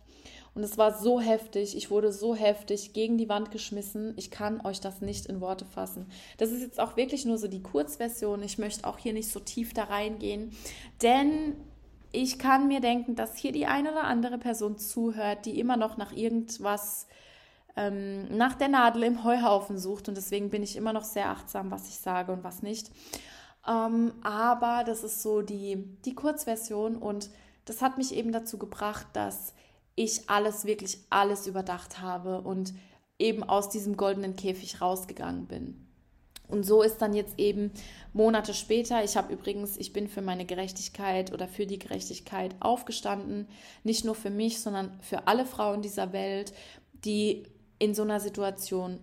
Und 0.55 0.63
es 0.63 0.79
war 0.79 0.97
so 0.97 1.21
heftig, 1.21 1.77
ich 1.77 1.91
wurde 1.91 2.13
so 2.13 2.35
heftig 2.35 2.93
gegen 2.93 3.19
die 3.19 3.29
Wand 3.29 3.51
geschmissen. 3.51 4.15
Ich 4.17 4.31
kann 4.31 4.65
euch 4.65 4.81
das 4.81 5.01
nicht 5.01 5.27
in 5.27 5.41
Worte 5.41 5.65
fassen. 5.65 6.07
Das 6.39 6.53
ist 6.53 6.61
jetzt 6.61 6.79
auch 6.79 6.97
wirklich 6.97 7.25
nur 7.25 7.39
so 7.39 7.49
die 7.49 7.63
Kurzversion. 7.63 8.43
Ich 8.43 8.59
möchte 8.59 8.87
auch 8.87 8.99
hier 8.99 9.13
nicht 9.15 9.31
so 9.31 9.41
tief 9.41 9.75
da 9.75 9.85
reingehen, 9.85 10.53
denn 11.03 11.57
ich 12.15 12.39
kann 12.39 12.69
mir 12.69 12.81
denken, 12.81 13.17
dass 13.17 13.37
hier 13.37 13.53
die 13.53 13.67
eine 13.67 13.93
oder 13.93 14.05
andere 14.05 14.39
Person 14.39 14.79
zuhört, 14.79 15.47
die 15.47 15.59
immer 15.59 15.77
noch 15.77 15.97
nach 15.97 16.13
irgendwas, 16.13 17.07
ähm, 17.77 18.37
nach 18.37 18.55
der 18.55 18.69
Nadel 18.69 19.03
im 19.03 19.25
Heuhaufen 19.25 19.79
sucht. 19.79 20.09
Und 20.09 20.17
deswegen 20.17 20.51
bin 20.51 20.63
ich 20.63 20.77
immer 20.77 20.93
noch 20.93 21.05
sehr 21.05 21.29
achtsam, 21.31 21.71
was 21.71 21.89
ich 21.89 21.97
sage 21.97 22.33
und 22.33 22.45
was 22.45 22.63
nicht. 22.63 22.91
Ähm, 23.67 24.13
aber 24.23 24.85
das 24.85 25.03
ist 25.03 25.23
so 25.23 25.43
die, 25.43 25.77
die 26.05 26.15
Kurzversion 26.15 26.97
und 26.97 27.31
das 27.65 27.83
hat 27.83 27.99
mich 27.99 28.15
eben 28.15 28.31
dazu 28.31 28.59
gebracht, 28.59 29.07
dass 29.15 29.55
ich 29.97 30.29
alles, 30.29 30.65
wirklich 30.65 30.99
alles 31.11 31.47
überdacht 31.47 32.01
habe 32.01 32.43
und 32.43 32.75
eben 33.19 33.43
aus 33.43 33.71
diesem 33.71 33.97
goldenen 33.97 34.37
Käfig 34.37 34.81
rausgegangen 34.81 35.47
bin. 35.47 35.84
Und 36.49 36.65
so 36.65 36.83
ist 36.83 36.99
dann 36.99 37.15
jetzt 37.15 37.39
eben 37.39 37.73
Monate 38.13 38.55
später, 38.55 39.03
ich 39.03 39.17
habe 39.17 39.33
übrigens, 39.33 39.77
ich 39.77 39.93
bin 39.93 40.09
für 40.09 40.23
meine 40.23 40.45
Gerechtigkeit 40.45 41.33
oder 41.33 41.49
für 41.49 41.67
die 41.67 41.79
Gerechtigkeit 41.79 42.55
aufgestanden, 42.61 43.49
nicht 43.83 44.05
nur 44.05 44.15
für 44.15 44.31
mich, 44.31 44.61
sondern 44.61 44.99
für 45.01 45.27
alle 45.27 45.47
Frauen 45.47 45.81
dieser 45.81 46.13
Welt, 46.13 46.53
die 47.05 47.45
in 47.79 47.95
so 47.95 48.03
einer 48.03 48.21
Situation 48.21 48.99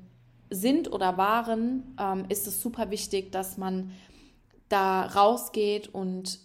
sind 0.49 0.91
oder 0.91 1.17
waren, 1.17 1.95
ähm, 1.99 2.25
ist 2.29 2.45
es 2.45 2.61
super 2.61 2.91
wichtig, 2.91 3.31
dass 3.31 3.57
man 3.57 3.91
da 4.69 5.05
rausgeht 5.05 5.87
und 5.93 6.39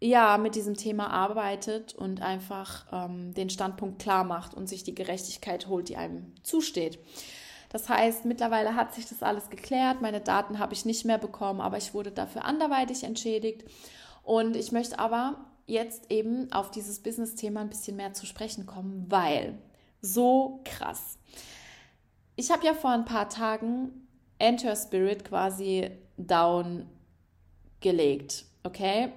ja, 0.00 0.36
mit 0.36 0.56
diesem 0.56 0.74
Thema 0.74 1.10
arbeitet 1.10 1.94
und 1.94 2.22
einfach 2.22 2.86
ähm, 2.92 3.34
den 3.34 3.50
Standpunkt 3.50 4.00
klar 4.00 4.24
macht 4.24 4.52
und 4.52 4.68
sich 4.68 4.82
die 4.82 4.96
Gerechtigkeit 4.96 5.68
holt, 5.68 5.88
die 5.88 5.96
einem 5.96 6.32
zusteht. 6.42 6.98
Das 7.72 7.88
heißt, 7.88 8.26
mittlerweile 8.26 8.76
hat 8.76 8.94
sich 8.94 9.08
das 9.08 9.22
alles 9.22 9.48
geklärt. 9.48 10.02
Meine 10.02 10.20
Daten 10.20 10.58
habe 10.58 10.74
ich 10.74 10.84
nicht 10.84 11.06
mehr 11.06 11.16
bekommen, 11.16 11.62
aber 11.62 11.78
ich 11.78 11.94
wurde 11.94 12.10
dafür 12.12 12.44
anderweitig 12.44 13.02
entschädigt. 13.02 13.64
Und 14.22 14.56
ich 14.56 14.72
möchte 14.72 14.98
aber 14.98 15.46
jetzt 15.66 16.10
eben 16.10 16.52
auf 16.52 16.70
dieses 16.70 17.02
Business-Thema 17.02 17.62
ein 17.62 17.70
bisschen 17.70 17.96
mehr 17.96 18.12
zu 18.12 18.26
sprechen 18.26 18.66
kommen, 18.66 19.06
weil 19.08 19.58
so 20.02 20.60
krass. 20.64 21.18
Ich 22.36 22.50
habe 22.50 22.66
ja 22.66 22.74
vor 22.74 22.90
ein 22.90 23.06
paar 23.06 23.30
Tagen 23.30 24.06
Enter 24.38 24.76
Spirit 24.76 25.24
quasi 25.24 25.90
down 26.18 26.86
gelegt. 27.80 28.44
Okay? 28.64 29.12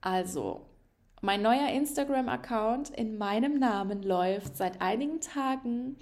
Also, 0.00 0.66
mein 1.20 1.42
neuer 1.42 1.68
Instagram-Account 1.68 2.90
in 2.90 3.16
meinem 3.16 3.60
Namen 3.60 4.02
läuft 4.02 4.56
seit 4.56 4.80
einigen 4.80 5.20
Tagen. 5.20 5.96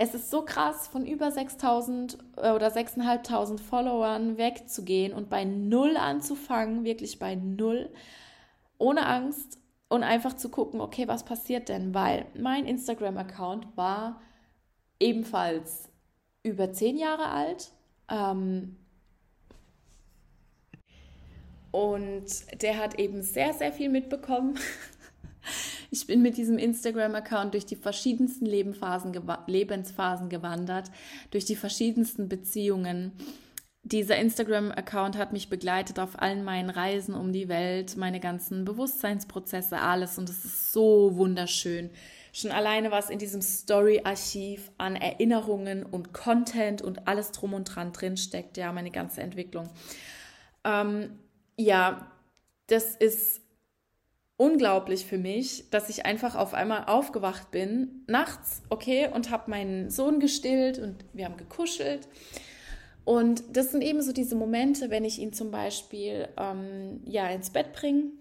Es 0.00 0.14
ist 0.14 0.30
so 0.30 0.42
krass, 0.42 0.86
von 0.86 1.04
über 1.04 1.32
6000 1.32 2.18
äh, 2.36 2.52
oder 2.52 2.70
6500 2.70 3.60
Followern 3.60 4.38
wegzugehen 4.38 5.12
und 5.12 5.28
bei 5.28 5.42
Null 5.44 5.96
anzufangen, 5.96 6.84
wirklich 6.84 7.18
bei 7.18 7.34
Null, 7.34 7.90
ohne 8.78 9.06
Angst 9.06 9.58
und 9.88 10.04
einfach 10.04 10.36
zu 10.36 10.50
gucken, 10.50 10.80
okay, 10.80 11.08
was 11.08 11.24
passiert 11.24 11.68
denn? 11.68 11.94
Weil 11.94 12.26
mein 12.38 12.64
Instagram-Account 12.64 13.76
war 13.76 14.22
ebenfalls 15.00 15.88
über 16.44 16.72
zehn 16.72 16.96
Jahre 16.96 17.30
alt. 17.30 17.72
Ähm, 18.08 18.76
und 21.72 22.62
der 22.62 22.78
hat 22.78 23.00
eben 23.00 23.22
sehr, 23.22 23.52
sehr 23.52 23.72
viel 23.72 23.88
mitbekommen. 23.88 24.60
Ich 25.90 26.06
bin 26.06 26.20
mit 26.20 26.36
diesem 26.36 26.58
Instagram-Account 26.58 27.54
durch 27.54 27.64
die 27.64 27.76
verschiedensten 27.76 28.44
Lebensphasen, 28.44 29.18
Lebensphasen 29.46 30.28
gewandert, 30.28 30.90
durch 31.30 31.44
die 31.46 31.56
verschiedensten 31.56 32.28
Beziehungen. 32.28 33.12
Dieser 33.82 34.16
Instagram-Account 34.18 35.16
hat 35.16 35.32
mich 35.32 35.48
begleitet 35.48 35.98
auf 35.98 36.20
allen 36.20 36.44
meinen 36.44 36.68
Reisen 36.68 37.14
um 37.14 37.32
die 37.32 37.48
Welt, 37.48 37.96
meine 37.96 38.20
ganzen 38.20 38.66
Bewusstseinsprozesse, 38.66 39.78
alles. 39.78 40.18
Und 40.18 40.28
es 40.28 40.44
ist 40.44 40.72
so 40.72 41.16
wunderschön. 41.16 41.88
Schon 42.32 42.50
alleine, 42.50 42.90
was 42.90 43.08
in 43.08 43.18
diesem 43.18 43.40
Story-Archiv 43.40 44.70
an 44.76 44.94
Erinnerungen 44.94 45.84
und 45.84 46.12
Content 46.12 46.82
und 46.82 47.08
alles 47.08 47.32
drum 47.32 47.54
und 47.54 47.64
dran 47.64 47.92
drin 47.92 48.18
steckt, 48.18 48.58
ja, 48.58 48.72
meine 48.72 48.90
ganze 48.90 49.22
Entwicklung. 49.22 49.70
Ähm, 50.64 51.18
ja, 51.56 52.10
das 52.66 52.94
ist 52.94 53.40
unglaublich 54.38 55.04
für 55.04 55.18
mich, 55.18 55.68
dass 55.70 55.90
ich 55.90 56.06
einfach 56.06 56.36
auf 56.36 56.54
einmal 56.54 56.84
aufgewacht 56.84 57.50
bin, 57.50 58.04
nachts, 58.06 58.62
okay, 58.70 59.08
und 59.12 59.30
habe 59.30 59.50
meinen 59.50 59.90
Sohn 59.90 60.20
gestillt 60.20 60.78
und 60.78 61.04
wir 61.12 61.26
haben 61.26 61.36
gekuschelt. 61.36 62.08
Und 63.04 63.42
das 63.52 63.72
sind 63.72 63.82
eben 63.82 64.00
so 64.00 64.12
diese 64.12 64.36
Momente, 64.36 64.90
wenn 64.90 65.04
ich 65.04 65.18
ihn 65.18 65.32
zum 65.32 65.50
Beispiel 65.50 66.28
ähm, 66.38 67.00
ja 67.04 67.28
ins 67.28 67.50
Bett 67.50 67.72
bringe 67.72 68.12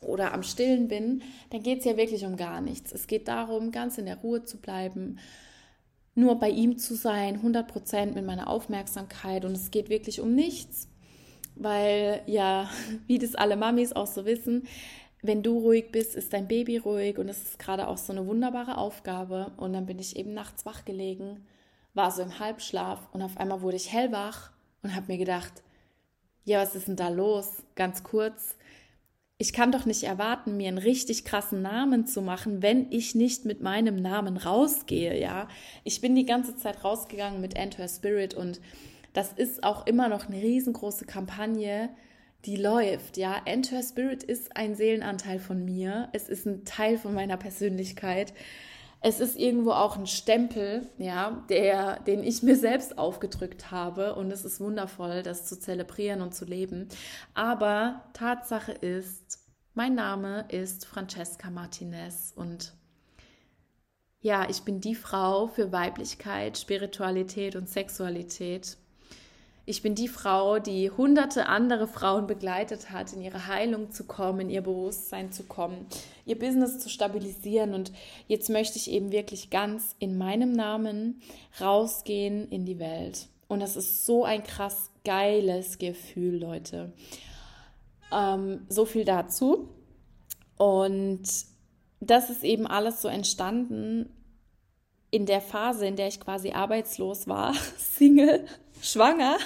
oder 0.00 0.34
am 0.34 0.42
Stillen 0.42 0.88
bin, 0.88 1.22
dann 1.50 1.62
geht 1.62 1.78
es 1.78 1.84
ja 1.84 1.96
wirklich 1.96 2.24
um 2.24 2.36
gar 2.36 2.60
nichts. 2.60 2.90
Es 2.92 3.06
geht 3.06 3.28
darum, 3.28 3.70
ganz 3.70 3.96
in 3.96 4.06
der 4.06 4.16
Ruhe 4.16 4.42
zu 4.42 4.60
bleiben, 4.60 5.18
nur 6.16 6.38
bei 6.38 6.48
ihm 6.48 6.78
zu 6.78 6.96
sein, 6.96 7.36
100 7.36 7.68
Prozent 7.68 8.14
mit 8.16 8.26
meiner 8.26 8.48
Aufmerksamkeit 8.48 9.44
und 9.44 9.52
es 9.52 9.70
geht 9.70 9.88
wirklich 9.88 10.20
um 10.20 10.34
nichts 10.34 10.88
weil 11.56 12.22
ja, 12.26 12.68
wie 13.06 13.18
das 13.18 13.34
alle 13.34 13.56
Mamis 13.56 13.92
auch 13.92 14.06
so 14.06 14.24
wissen, 14.24 14.66
wenn 15.24 15.42
du 15.42 15.58
ruhig 15.58 15.90
bist, 15.90 16.14
ist 16.14 16.34
dein 16.34 16.48
Baby 16.48 16.76
ruhig 16.76 17.16
und 17.16 17.30
es 17.30 17.42
ist 17.42 17.58
gerade 17.58 17.88
auch 17.88 17.96
so 17.96 18.12
eine 18.12 18.26
wunderbare 18.26 18.76
Aufgabe. 18.76 19.52
Und 19.56 19.72
dann 19.72 19.86
bin 19.86 19.98
ich 19.98 20.16
eben 20.16 20.34
nachts 20.34 20.66
wach 20.66 20.84
gelegen, 20.84 21.46
war 21.94 22.10
so 22.10 22.20
im 22.20 22.38
Halbschlaf 22.38 23.08
und 23.12 23.22
auf 23.22 23.38
einmal 23.38 23.62
wurde 23.62 23.76
ich 23.76 23.90
hellwach 23.90 24.50
und 24.82 24.94
habe 24.94 25.10
mir 25.10 25.18
gedacht, 25.18 25.62
ja, 26.44 26.60
was 26.60 26.74
ist 26.74 26.88
denn 26.88 26.96
da 26.96 27.08
los? 27.08 27.62
Ganz 27.74 28.02
kurz, 28.02 28.56
ich 29.38 29.54
kann 29.54 29.72
doch 29.72 29.86
nicht 29.86 30.02
erwarten, 30.02 30.58
mir 30.58 30.68
einen 30.68 30.76
richtig 30.76 31.24
krassen 31.24 31.62
Namen 31.62 32.06
zu 32.06 32.20
machen, 32.20 32.60
wenn 32.60 32.92
ich 32.92 33.14
nicht 33.14 33.46
mit 33.46 33.62
meinem 33.62 33.96
Namen 33.96 34.36
rausgehe, 34.36 35.18
ja. 35.18 35.48
Ich 35.84 36.02
bin 36.02 36.14
die 36.14 36.26
ganze 36.26 36.54
Zeit 36.56 36.84
rausgegangen 36.84 37.40
mit 37.40 37.56
Enter 37.56 37.88
Spirit 37.88 38.34
und 38.34 38.60
das 39.14 39.32
ist 39.32 39.64
auch 39.64 39.86
immer 39.86 40.08
noch 40.08 40.26
eine 40.26 40.42
riesengroße 40.42 41.06
Kampagne, 41.06 41.88
die 42.46 42.56
läuft. 42.56 43.16
Ja, 43.16 43.40
Enter 43.44 43.82
Spirit 43.82 44.22
ist 44.22 44.56
ein 44.56 44.74
Seelenanteil 44.74 45.38
von 45.38 45.64
mir. 45.64 46.08
Es 46.12 46.28
ist 46.28 46.46
ein 46.46 46.64
Teil 46.64 46.98
von 46.98 47.14
meiner 47.14 47.36
Persönlichkeit. 47.36 48.34
Es 49.00 49.20
ist 49.20 49.38
irgendwo 49.38 49.72
auch 49.72 49.98
ein 49.98 50.06
Stempel, 50.06 50.86
ja, 50.96 51.44
der, 51.50 52.00
den 52.00 52.22
ich 52.22 52.42
mir 52.42 52.56
selbst 52.56 52.96
aufgedrückt 52.96 53.70
habe. 53.70 54.14
Und 54.14 54.30
es 54.30 54.44
ist 54.44 54.60
wundervoll, 54.60 55.22
das 55.22 55.46
zu 55.46 55.58
zelebrieren 55.58 56.22
und 56.22 56.34
zu 56.34 56.44
leben. 56.44 56.88
Aber 57.34 58.04
Tatsache 58.14 58.72
ist, 58.72 59.40
mein 59.74 59.94
Name 59.94 60.46
ist 60.48 60.86
Francesca 60.86 61.50
Martinez 61.50 62.32
und 62.34 62.72
ja, 64.24 64.48
ich 64.48 64.62
bin 64.62 64.80
die 64.80 64.94
Frau 64.94 65.48
für 65.48 65.70
Weiblichkeit, 65.70 66.56
Spiritualität 66.56 67.56
und 67.56 67.68
Sexualität. 67.68 68.78
Ich 69.66 69.80
bin 69.80 69.94
die 69.94 70.08
Frau, 70.08 70.58
die 70.58 70.90
hunderte 70.90 71.46
andere 71.46 71.86
Frauen 71.86 72.26
begleitet 72.26 72.90
hat, 72.90 73.14
in 73.14 73.22
ihre 73.22 73.46
Heilung 73.46 73.90
zu 73.90 74.04
kommen, 74.04 74.40
in 74.40 74.50
ihr 74.50 74.60
Bewusstsein 74.60 75.32
zu 75.32 75.44
kommen, 75.44 75.86
ihr 76.26 76.38
Business 76.38 76.80
zu 76.80 76.90
stabilisieren. 76.90 77.72
Und 77.72 77.90
jetzt 78.28 78.50
möchte 78.50 78.76
ich 78.76 78.90
eben 78.90 79.10
wirklich 79.10 79.48
ganz 79.48 79.96
in 79.98 80.18
meinem 80.18 80.52
Namen 80.52 81.22
rausgehen 81.60 82.46
in 82.50 82.66
die 82.66 82.78
Welt. 82.78 83.28
Und 83.48 83.60
das 83.60 83.76
ist 83.76 84.04
so 84.04 84.24
ein 84.24 84.42
krass 84.42 84.90
geiles 85.02 85.78
Gefühl, 85.78 86.38
Leute. 86.38 86.92
Ähm, 88.12 88.66
so 88.68 88.84
viel 88.84 89.06
dazu. 89.06 89.70
Und 90.58 91.22
das 92.00 92.28
ist 92.28 92.44
eben 92.44 92.66
alles 92.66 93.00
so 93.00 93.08
entstanden 93.08 94.10
in 95.10 95.24
der 95.24 95.40
Phase, 95.40 95.86
in 95.86 95.96
der 95.96 96.08
ich 96.08 96.20
quasi 96.20 96.50
arbeitslos 96.50 97.28
war, 97.28 97.54
Single 97.78 98.46
schwanger 98.84 99.38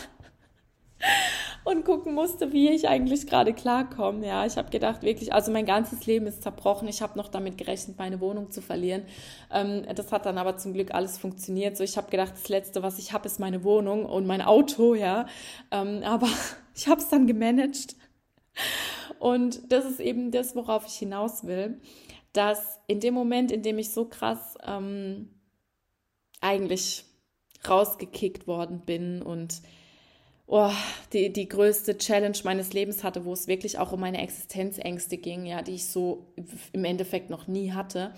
und 1.65 1.85
gucken 1.85 2.15
musste, 2.15 2.53
wie 2.53 2.71
ich 2.71 2.89
eigentlich 2.89 3.27
gerade 3.27 3.53
klarkomme. 3.53 4.27
Ja, 4.27 4.47
ich 4.47 4.57
habe 4.57 4.71
gedacht, 4.71 5.03
wirklich, 5.03 5.33
also 5.33 5.53
mein 5.53 5.67
ganzes 5.67 6.07
Leben 6.07 6.27
ist 6.27 6.43
zerbrochen. 6.43 6.89
Ich 6.89 7.03
habe 7.03 7.17
noch 7.17 7.29
damit 7.29 7.57
gerechnet, 7.59 7.99
meine 7.99 8.21
Wohnung 8.21 8.51
zu 8.51 8.61
verlieren. 8.61 9.03
Ähm, 9.53 9.85
das 9.95 10.11
hat 10.11 10.27
dann 10.27 10.39
aber 10.39 10.57
zum 10.57 10.73
Glück 10.73 10.93
alles 10.93 11.19
funktioniert. 11.19 11.77
So, 11.77 11.85
ich 11.85 11.97
habe 11.97 12.11
gedacht, 12.11 12.33
das 12.33 12.49
Letzte, 12.49 12.83
was 12.83 12.99
ich 12.99 13.13
habe, 13.13 13.27
ist 13.27 13.39
meine 13.39 13.65
Wohnung 13.65 14.07
und 14.07 14.27
mein 14.27 14.43
Auto, 14.43 14.95
ja. 14.95 15.27
Ähm, 15.71 16.03
aber 16.05 16.29
ich 16.75 16.89
habe 16.89 17.01
es 17.01 17.09
dann 17.09 17.27
gemanagt. 17.27 17.97
Und 19.19 19.73
das 19.73 19.85
ist 19.85 20.01
eben 20.01 20.31
das, 20.31 20.57
worauf 20.57 20.87
ich 20.87 20.95
hinaus 20.95 21.45
will, 21.45 21.81
dass 22.33 22.81
in 22.87 23.01
dem 23.01 23.15
Moment, 23.15 23.53
in 23.53 23.63
dem 23.63 23.79
ich 23.79 23.91
so 23.91 24.05
krass 24.05 24.57
ähm, 24.67 25.31
eigentlich 26.41 27.05
rausgekickt 27.67 28.47
worden 28.47 28.81
bin 28.81 29.23
und 29.23 29.63
oh, 30.47 30.71
die, 31.13 31.33
die 31.33 31.49
größte 31.49 31.99
Challenge 31.99 32.39
meines 32.45 32.73
Lebens 32.73 33.05
hatte, 33.05 33.25
wo 33.25 33.33
es 33.33 33.47
wirklich 33.47 33.79
auch 33.79 33.93
um 33.93 34.01
meine 34.01 34.23
Existenzängste 34.23 35.19
ging, 35.19 35.47
ja, 35.47 35.63
die 35.63 35.75
ich 35.75 35.87
so 35.87 36.27
im 36.73 36.85
Endeffekt 36.85 37.31
noch 37.31 37.47
nie 37.47 37.73
hatte, 37.73 38.15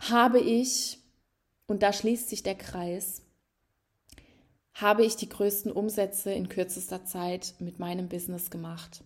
habe 0.00 0.40
ich, 0.40 0.98
und 1.66 1.82
da 1.82 1.92
schließt 1.92 2.28
sich 2.28 2.42
der 2.42 2.56
Kreis, 2.56 3.22
habe 4.74 5.04
ich 5.04 5.16
die 5.16 5.28
größten 5.28 5.70
Umsätze 5.70 6.32
in 6.32 6.48
kürzester 6.48 7.04
Zeit 7.04 7.54
mit 7.58 7.78
meinem 7.78 8.08
Business 8.08 8.50
gemacht. 8.50 9.04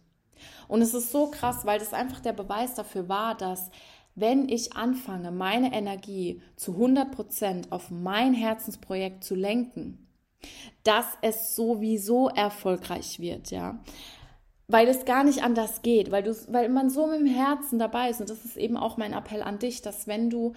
Und 0.69 0.83
es 0.83 0.95
ist 0.95 1.11
so 1.11 1.31
krass, 1.31 1.67
weil 1.67 1.79
das 1.79 1.93
einfach 1.93 2.21
der 2.21 2.33
Beweis 2.33 2.75
dafür 2.75 3.09
war, 3.09 3.37
dass 3.37 3.71
wenn 4.17 4.49
ich 4.49 4.73
anfange, 4.73 5.31
meine 5.31 5.73
Energie 5.73 6.41
zu 6.57 6.73
100% 6.73 7.71
auf 7.71 7.91
mein 7.91 8.33
Herzensprojekt 8.33 9.23
zu 9.23 9.35
lenken, 9.35 10.09
dass 10.83 11.07
es 11.21 11.55
sowieso 11.55 12.29
erfolgreich 12.29 13.21
wird, 13.21 13.51
ja. 13.51 13.79
Weil 14.69 14.89
es 14.89 15.05
gar 15.05 15.23
nicht 15.23 15.45
anders 15.45 15.83
geht, 15.83 16.11
weil, 16.11 16.25
du, 16.25 16.35
weil 16.49 16.69
man 16.71 16.91
so 16.91 17.07
mit 17.07 17.21
dem 17.21 17.27
Herzen 17.27 17.79
dabei 17.79 18.11
ist. 18.11 18.21
Und 18.21 18.31
das 18.31 18.45
ist 18.45 18.57
eben 18.57 18.77
auch 18.77 18.97
mein 18.97 19.13
Appell 19.13 19.43
an 19.43 19.61
dich, 19.61 19.81
dass 19.81 20.09
wenn 20.09 20.29
du 20.29 20.55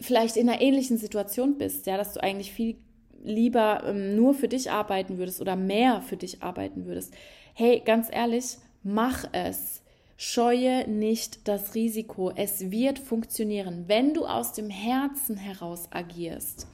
vielleicht 0.00 0.36
in 0.36 0.48
einer 0.48 0.60
ähnlichen 0.60 0.98
Situation 0.98 1.58
bist, 1.58 1.86
ja, 1.86 1.96
dass 1.96 2.12
du 2.12 2.22
eigentlich 2.22 2.52
viel 2.52 2.76
lieber 3.20 3.82
ähm, 3.84 4.14
nur 4.14 4.34
für 4.34 4.46
dich 4.46 4.70
arbeiten 4.70 5.18
würdest 5.18 5.40
oder 5.40 5.56
mehr 5.56 6.02
für 6.02 6.16
dich 6.16 6.42
arbeiten 6.42 6.86
würdest. 6.86 7.12
Hey, 7.54 7.82
ganz 7.84 8.08
ehrlich, 8.12 8.58
mach 8.82 9.24
es. 9.32 9.82
Scheue 10.20 10.90
nicht 10.90 11.46
das 11.46 11.76
Risiko. 11.76 12.32
Es 12.34 12.72
wird 12.72 12.98
funktionieren, 12.98 13.84
wenn 13.86 14.14
du 14.14 14.26
aus 14.26 14.52
dem 14.52 14.68
Herzen 14.68 15.36
heraus 15.36 15.86
agierst 15.92 16.66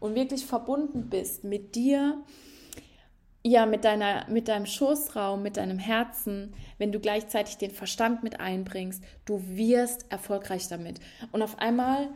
und 0.00 0.14
wirklich 0.14 0.46
verbunden 0.46 1.10
bist 1.10 1.44
mit 1.44 1.74
dir, 1.74 2.24
ja, 3.44 3.66
mit, 3.66 3.84
deiner, 3.84 4.26
mit 4.30 4.48
deinem 4.48 4.64
Schoßraum, 4.64 5.42
mit 5.42 5.58
deinem 5.58 5.78
Herzen, 5.78 6.54
wenn 6.78 6.90
du 6.90 6.98
gleichzeitig 6.98 7.58
den 7.58 7.70
Verstand 7.70 8.22
mit 8.22 8.40
einbringst, 8.40 9.04
du 9.26 9.42
wirst 9.46 10.10
erfolgreich 10.10 10.68
damit. 10.68 10.98
Und 11.32 11.42
auf 11.42 11.58
einmal 11.58 12.08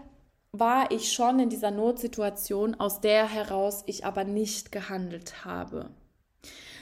war 0.50 0.90
ich 0.92 1.12
schon 1.12 1.40
in 1.40 1.50
dieser 1.50 1.72
Notsituation, 1.72 2.74
aus 2.74 3.02
der 3.02 3.28
heraus 3.28 3.82
ich 3.84 4.06
aber 4.06 4.24
nicht 4.24 4.72
gehandelt 4.72 5.44
habe 5.44 5.90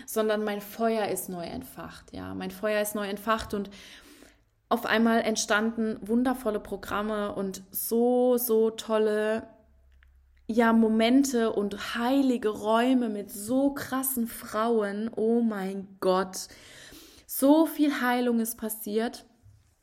sondern 0.09 0.43
mein 0.43 0.63
Feuer 0.63 1.07
ist 1.09 1.29
neu 1.29 1.45
entfacht. 1.45 2.15
Ja, 2.15 2.33
mein 2.33 2.51
Feuer 2.51 2.81
ist 2.81 2.95
neu 2.95 3.07
entfacht 3.07 3.53
und 3.53 3.69
auf 4.71 4.87
einmal 4.87 5.21
entstanden 5.21 5.99
wundervolle 6.01 6.61
Programme 6.61 7.35
und 7.35 7.63
so, 7.71 8.39
so 8.39 8.71
tolle 8.71 9.47
ja, 10.47 10.73
Momente 10.73 11.53
und 11.53 11.95
heilige 11.95 12.49
Räume 12.49 13.11
mit 13.11 13.31
so 13.31 13.75
krassen 13.75 14.27
Frauen. 14.27 15.11
Oh 15.15 15.43
mein 15.43 15.99
Gott. 16.01 16.49
So 17.27 17.67
viel 17.67 18.01
Heilung 18.01 18.41
ist 18.41 18.57
passiert. 18.57 19.27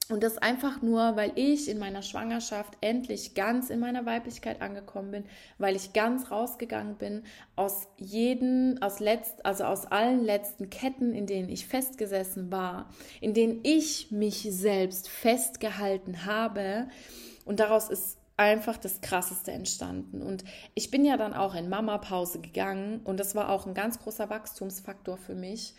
Und 0.07 0.21
das 0.21 0.37
einfach 0.37 0.83
nur, 0.83 1.15
weil 1.15 1.31
ich 1.35 1.67
in 1.67 1.79
meiner 1.79 2.03
Schwangerschaft 2.03 2.77
endlich 2.81 3.33
ganz 3.33 3.71
in 3.71 3.79
meiner 3.79 4.05
Weiblichkeit 4.05 4.61
angekommen 4.61 5.09
bin, 5.11 5.23
weil 5.57 5.75
ich 5.75 5.93
ganz 5.93 6.29
rausgegangen 6.29 6.95
bin 6.97 7.23
aus 7.55 7.87
jeden, 7.97 8.79
aus 8.83 8.99
letzt, 8.99 9.43
also 9.45 9.63
aus 9.63 9.87
allen 9.87 10.23
letzten 10.23 10.69
Ketten, 10.69 11.13
in 11.13 11.25
denen 11.25 11.49
ich 11.49 11.65
festgesessen 11.65 12.51
war, 12.51 12.89
in 13.19 13.33
denen 13.33 13.61
ich 13.63 14.11
mich 14.11 14.47
selbst 14.51 15.09
festgehalten 15.09 16.25
habe. 16.25 16.87
Und 17.45 17.59
daraus 17.59 17.89
ist 17.89 18.19
einfach 18.37 18.77
das 18.77 19.01
Krasseste 19.01 19.51
entstanden. 19.51 20.21
Und 20.21 20.43
ich 20.73 20.91
bin 20.91 21.05
ja 21.05 21.17
dann 21.17 21.33
auch 21.33 21.55
in 21.55 21.69
Mama-Pause 21.69 22.41
gegangen 22.41 22.99
und 23.03 23.19
das 23.19 23.33
war 23.33 23.49
auch 23.49 23.65
ein 23.65 23.73
ganz 23.73 23.99
großer 23.99 24.29
Wachstumsfaktor 24.29 25.17
für 25.17 25.35
mich, 25.35 25.73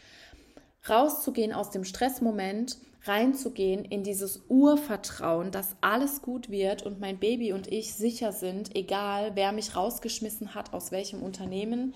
rauszugehen 0.89 1.53
aus 1.53 1.71
dem 1.71 1.85
Stressmoment 1.85 2.79
reinzugehen 3.05 3.85
in 3.85 4.03
dieses 4.03 4.43
Urvertrauen, 4.49 5.51
dass 5.51 5.77
alles 5.81 6.23
gut 6.23 6.51
wird 6.51 6.83
und 6.83 7.01
mein 7.01 7.19
Baby 7.19 7.53
und 7.53 7.69
ich 7.69 7.95
sicher 7.95 8.33
sind, 8.33 8.75
egal 8.75 9.33
wer 9.35 9.53
mich 9.53 9.77
rausgeschmissen 9.77 10.55
hat, 10.55 10.73
aus 10.73 10.91
welchem 10.91 11.23
Unternehmen, 11.23 11.95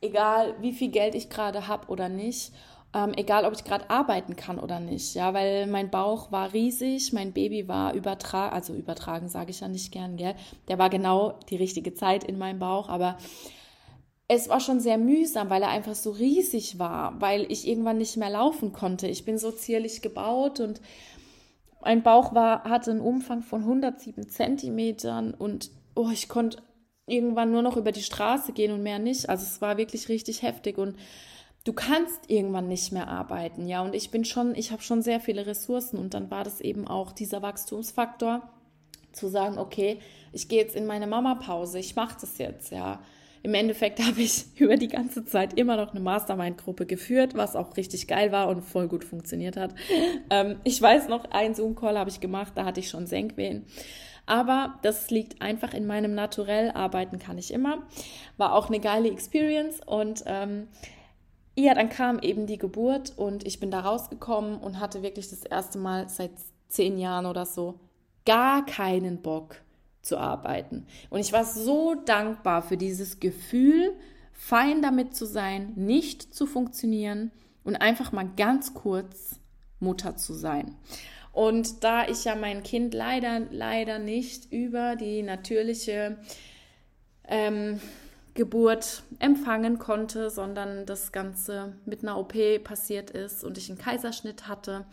egal 0.00 0.54
wie 0.60 0.72
viel 0.72 0.90
Geld 0.90 1.14
ich 1.14 1.30
gerade 1.30 1.68
habe 1.68 1.88
oder 1.88 2.08
nicht. 2.08 2.52
Ähm, 2.96 3.12
egal, 3.16 3.44
ob 3.44 3.54
ich 3.54 3.64
gerade 3.64 3.90
arbeiten 3.90 4.36
kann 4.36 4.56
oder 4.56 4.78
nicht, 4.78 5.16
ja, 5.16 5.34
weil 5.34 5.66
mein 5.66 5.90
Bauch 5.90 6.30
war 6.30 6.52
riesig, 6.52 7.12
mein 7.12 7.32
Baby 7.32 7.66
war 7.66 7.92
übertragen, 7.92 8.54
also 8.54 8.72
übertragen 8.72 9.28
sage 9.28 9.50
ich 9.50 9.58
ja 9.60 9.66
nicht 9.66 9.90
gern, 9.90 10.16
gell, 10.16 10.36
der 10.68 10.78
war 10.78 10.90
genau 10.90 11.40
die 11.50 11.56
richtige 11.56 11.94
Zeit 11.94 12.22
in 12.22 12.38
meinem 12.38 12.60
Bauch, 12.60 12.88
aber 12.88 13.18
es 14.28 14.48
war 14.48 14.60
schon 14.60 14.80
sehr 14.80 14.98
mühsam, 14.98 15.50
weil 15.50 15.62
er 15.62 15.68
einfach 15.68 15.94
so 15.94 16.10
riesig 16.10 16.78
war, 16.78 17.20
weil 17.20 17.50
ich 17.50 17.68
irgendwann 17.68 17.98
nicht 17.98 18.16
mehr 18.16 18.30
laufen 18.30 18.72
konnte. 18.72 19.06
Ich 19.06 19.24
bin 19.24 19.38
so 19.38 19.50
zierlich 19.50 20.00
gebaut 20.00 20.60
und 20.60 20.80
mein 21.82 22.02
Bauch 22.02 22.34
war, 22.34 22.64
hatte 22.64 22.90
einen 22.90 23.00
Umfang 23.00 23.42
von 23.42 23.60
107 23.60 24.28
Zentimetern 24.30 25.34
und 25.34 25.70
oh, 25.94 26.08
ich 26.10 26.28
konnte 26.28 26.62
irgendwann 27.06 27.52
nur 27.52 27.60
noch 27.60 27.76
über 27.76 27.92
die 27.92 28.02
Straße 28.02 28.52
gehen 28.52 28.72
und 28.72 28.82
mehr 28.82 28.98
nicht. 28.98 29.28
Also 29.28 29.44
es 29.44 29.60
war 29.60 29.76
wirklich 29.76 30.08
richtig 30.08 30.40
heftig 30.40 30.78
und 30.78 30.96
du 31.64 31.74
kannst 31.74 32.30
irgendwann 32.30 32.68
nicht 32.68 32.92
mehr 32.92 33.08
arbeiten, 33.08 33.66
ja. 33.66 33.82
Und 33.82 33.94
ich 33.94 34.10
bin 34.10 34.24
schon, 34.24 34.54
ich 34.54 34.72
habe 34.72 34.82
schon 34.82 35.02
sehr 35.02 35.20
viele 35.20 35.46
Ressourcen 35.46 35.98
und 35.98 36.14
dann 36.14 36.30
war 36.30 36.44
das 36.44 36.62
eben 36.62 36.88
auch 36.88 37.12
dieser 37.12 37.42
Wachstumsfaktor, 37.42 38.48
zu 39.12 39.28
sagen, 39.28 39.58
okay, 39.58 39.98
ich 40.32 40.48
gehe 40.48 40.60
jetzt 40.60 40.74
in 40.74 40.86
meine 40.86 41.06
Mama-Pause, 41.06 41.78
ich 41.78 41.94
mache 41.94 42.16
das 42.20 42.38
jetzt, 42.38 42.72
ja. 42.72 43.00
Im 43.44 43.54
Endeffekt 43.54 44.00
habe 44.04 44.20
ich 44.20 44.46
über 44.56 44.76
die 44.76 44.88
ganze 44.88 45.24
Zeit 45.24 45.56
immer 45.56 45.76
noch 45.76 45.92
eine 45.92 46.00
Mastermind-Gruppe 46.00 46.86
geführt, 46.86 47.34
was 47.34 47.54
auch 47.54 47.76
richtig 47.76 48.08
geil 48.08 48.32
war 48.32 48.48
und 48.48 48.62
voll 48.62 48.88
gut 48.88 49.04
funktioniert 49.04 49.56
hat. 49.56 49.74
Ähm, 50.30 50.56
ich 50.64 50.82
weiß 50.82 51.08
noch, 51.08 51.30
einen 51.30 51.54
Zoom-Call 51.54 51.96
habe 51.96 52.10
ich 52.10 52.20
gemacht, 52.20 52.54
da 52.56 52.64
hatte 52.64 52.80
ich 52.80 52.88
schon 52.88 53.06
Senkwehen. 53.06 53.66
Aber 54.26 54.78
das 54.80 55.10
liegt 55.10 55.42
einfach 55.42 55.74
in 55.74 55.86
meinem 55.86 56.14
Naturell. 56.14 56.70
Arbeiten 56.70 57.18
kann 57.18 57.36
ich 57.36 57.52
immer. 57.52 57.86
War 58.38 58.54
auch 58.54 58.68
eine 58.68 58.80
geile 58.80 59.10
Experience 59.10 59.80
und 59.84 60.24
ähm, 60.26 60.68
ja, 61.54 61.74
dann 61.74 61.90
kam 61.90 62.18
eben 62.20 62.46
die 62.46 62.58
Geburt 62.58 63.12
und 63.16 63.46
ich 63.46 63.60
bin 63.60 63.70
da 63.70 63.80
rausgekommen 63.80 64.58
und 64.58 64.80
hatte 64.80 65.02
wirklich 65.02 65.28
das 65.28 65.44
erste 65.44 65.78
Mal 65.78 66.08
seit 66.08 66.32
zehn 66.68 66.98
Jahren 66.98 67.26
oder 67.26 67.44
so 67.44 67.78
gar 68.24 68.64
keinen 68.64 69.20
Bock 69.20 69.56
zu 70.04 70.18
arbeiten. 70.18 70.86
Und 71.10 71.20
ich 71.20 71.32
war 71.32 71.44
so 71.44 71.94
dankbar 71.94 72.62
für 72.62 72.76
dieses 72.76 73.20
Gefühl, 73.20 73.92
fein 74.32 74.82
damit 74.82 75.16
zu 75.16 75.26
sein, 75.26 75.72
nicht 75.76 76.34
zu 76.34 76.46
funktionieren 76.46 77.30
und 77.64 77.76
einfach 77.76 78.12
mal 78.12 78.28
ganz 78.36 78.74
kurz 78.74 79.40
Mutter 79.80 80.16
zu 80.16 80.34
sein. 80.34 80.76
Und 81.32 81.82
da 81.82 82.06
ich 82.06 82.24
ja 82.24 82.36
mein 82.36 82.62
Kind 82.62 82.94
leider, 82.94 83.40
leider 83.50 83.98
nicht 83.98 84.52
über 84.52 84.94
die 84.94 85.22
natürliche 85.22 86.18
ähm, 87.26 87.80
Geburt 88.34 89.02
empfangen 89.18 89.78
konnte, 89.78 90.30
sondern 90.30 90.86
das 90.86 91.12
Ganze 91.12 91.76
mit 91.86 92.02
einer 92.02 92.18
OP 92.18 92.34
passiert 92.62 93.10
ist 93.10 93.44
und 93.44 93.58
ich 93.58 93.68
einen 93.68 93.78
Kaiserschnitt 93.78 94.46
hatte, 94.46 94.84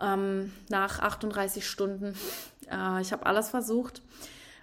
ähm, 0.00 0.52
nach 0.68 1.00
38 1.00 1.66
Stunden. 1.66 2.14
Äh, 2.70 3.00
ich 3.00 3.12
habe 3.12 3.26
alles 3.26 3.50
versucht. 3.50 4.02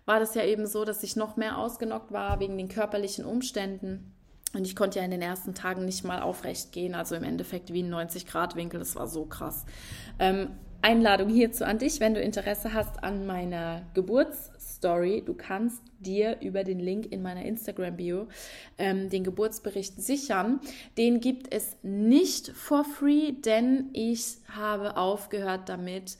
War 0.05 0.19
das 0.19 0.35
ja 0.35 0.43
eben 0.43 0.65
so, 0.67 0.83
dass 0.85 1.03
ich 1.03 1.15
noch 1.15 1.37
mehr 1.37 1.57
ausgenockt 1.57 2.11
war 2.11 2.39
wegen 2.39 2.57
den 2.57 2.69
körperlichen 2.69 3.25
Umständen. 3.25 4.13
Und 4.53 4.65
ich 4.65 4.75
konnte 4.75 4.99
ja 4.99 5.05
in 5.05 5.11
den 5.11 5.21
ersten 5.21 5.53
Tagen 5.53 5.85
nicht 5.85 6.03
mal 6.03 6.21
aufrecht 6.21 6.71
gehen, 6.71 6.93
also 6.93 7.15
im 7.15 7.23
Endeffekt 7.23 7.71
wie 7.71 7.83
ein 7.83 7.93
90-Grad-Winkel. 7.93 8.79
Das 8.79 8.95
war 8.95 9.07
so 9.07 9.25
krass. 9.25 9.65
Ähm, 10.19 10.49
Einladung 10.81 11.29
hierzu 11.29 11.63
an 11.63 11.77
dich, 11.77 11.99
wenn 11.99 12.15
du 12.15 12.21
Interesse 12.21 12.73
hast 12.73 13.03
an 13.03 13.27
meiner 13.27 13.83
Geburtsstory. 13.93 15.21
Du 15.23 15.35
kannst 15.35 15.81
dir 15.99 16.41
über 16.41 16.63
den 16.63 16.79
Link 16.79 17.11
in 17.11 17.21
meiner 17.21 17.45
Instagram-Bio 17.45 18.27
ähm, 18.79 19.09
den 19.09 19.23
Geburtsbericht 19.23 20.01
sichern. 20.01 20.59
Den 20.97 21.19
gibt 21.19 21.53
es 21.53 21.77
nicht 21.83 22.49
for 22.49 22.83
free, 22.83 23.31
denn 23.31 23.89
ich 23.93 24.37
habe 24.49 24.97
aufgehört 24.97 25.69
damit, 25.69 26.17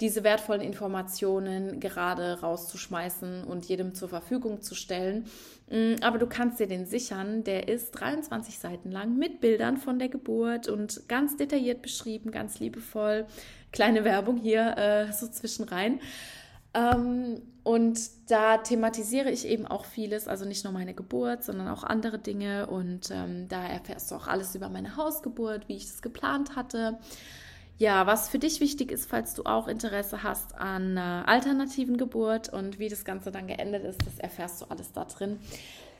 diese 0.00 0.24
wertvollen 0.24 0.60
Informationen 0.60 1.78
gerade 1.78 2.40
rauszuschmeißen 2.40 3.44
und 3.44 3.64
jedem 3.66 3.94
zur 3.94 4.08
Verfügung 4.08 4.60
zu 4.60 4.74
stellen. 4.74 5.26
Mm, 5.70 5.94
aber 6.02 6.18
du 6.18 6.26
kannst 6.26 6.58
dir 6.58 6.66
den 6.66 6.84
sichern. 6.86 7.44
Der 7.44 7.68
ist 7.68 7.92
23 7.92 8.58
Seiten 8.58 8.90
lang 8.90 9.16
mit 9.16 9.40
Bildern 9.40 9.76
von 9.76 9.98
der 9.98 10.08
Geburt 10.08 10.68
und 10.68 11.08
ganz 11.08 11.36
detailliert 11.36 11.80
beschrieben, 11.80 12.32
ganz 12.32 12.58
liebevoll. 12.58 13.26
Kleine 13.70 14.04
Werbung 14.04 14.36
hier 14.36 14.76
äh, 14.76 15.12
so 15.12 15.28
zwischenrein. 15.28 16.00
Ähm, 16.74 17.42
und 17.62 17.98
da 18.28 18.58
thematisiere 18.58 19.30
ich 19.30 19.46
eben 19.46 19.66
auch 19.66 19.84
vieles, 19.84 20.28
also 20.28 20.44
nicht 20.44 20.64
nur 20.64 20.72
meine 20.72 20.92
Geburt, 20.92 21.44
sondern 21.44 21.68
auch 21.68 21.84
andere 21.84 22.18
Dinge. 22.18 22.66
Und 22.66 23.10
ähm, 23.10 23.48
da 23.48 23.64
erfährst 23.64 24.10
du 24.10 24.16
auch 24.16 24.26
alles 24.26 24.54
über 24.54 24.68
meine 24.68 24.96
Hausgeburt, 24.96 25.68
wie 25.68 25.76
ich 25.76 25.86
das 25.86 26.02
geplant 26.02 26.56
hatte. 26.56 26.98
Ja, 27.76 28.06
was 28.06 28.28
für 28.28 28.38
dich 28.38 28.60
wichtig 28.60 28.92
ist, 28.92 29.10
falls 29.10 29.34
du 29.34 29.44
auch 29.44 29.66
Interesse 29.66 30.22
hast 30.22 30.54
an 30.54 30.96
äh, 30.96 31.00
alternativen 31.00 31.96
Geburt 31.96 32.48
und 32.52 32.78
wie 32.78 32.88
das 32.88 33.04
Ganze 33.04 33.32
dann 33.32 33.48
geendet 33.48 33.84
ist, 33.84 34.06
das 34.06 34.18
erfährst 34.18 34.62
du 34.62 34.66
alles 34.66 34.92
da 34.92 35.04
drin. 35.04 35.40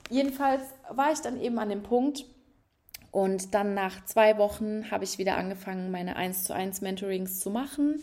jedenfalls 0.09 0.63
war 0.91 1.11
ich 1.13 1.19
dann 1.19 1.41
eben 1.41 1.59
an 1.59 1.71
dem 1.71 1.83
Punkt, 1.83 2.27
und 3.15 3.55
dann 3.55 3.75
nach 3.75 4.05
zwei 4.07 4.39
Wochen 4.39 4.91
habe 4.91 5.05
ich 5.05 5.19
wieder 5.19 5.37
angefangen, 5.37 5.93
meine 5.93 6.17
1 6.17 6.43
zu 6.43 6.53
1 6.53 6.81
Mentorings 6.81 7.39
zu 7.39 7.49
machen. 7.49 8.03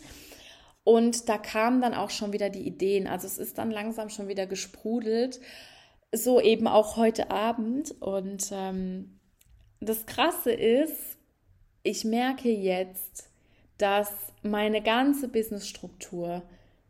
Und 0.84 1.28
da 1.28 1.36
kamen 1.36 1.82
dann 1.82 1.92
auch 1.92 2.08
schon 2.08 2.32
wieder 2.32 2.48
die 2.48 2.66
Ideen. 2.66 3.06
Also 3.06 3.26
es 3.26 3.36
ist 3.36 3.58
dann 3.58 3.70
langsam 3.70 4.08
schon 4.08 4.28
wieder 4.28 4.46
gesprudelt. 4.46 5.38
So 6.12 6.40
eben 6.40 6.66
auch 6.66 6.96
heute 6.96 7.30
Abend. 7.30 7.94
Und 8.00 8.52
ähm, 8.52 9.20
das 9.80 10.06
Krasse 10.06 10.50
ist, 10.50 11.18
ich 11.82 12.06
merke 12.06 12.48
jetzt, 12.48 13.28
dass 13.82 14.10
meine 14.42 14.80
ganze 14.80 15.28
Businessstruktur 15.28 16.42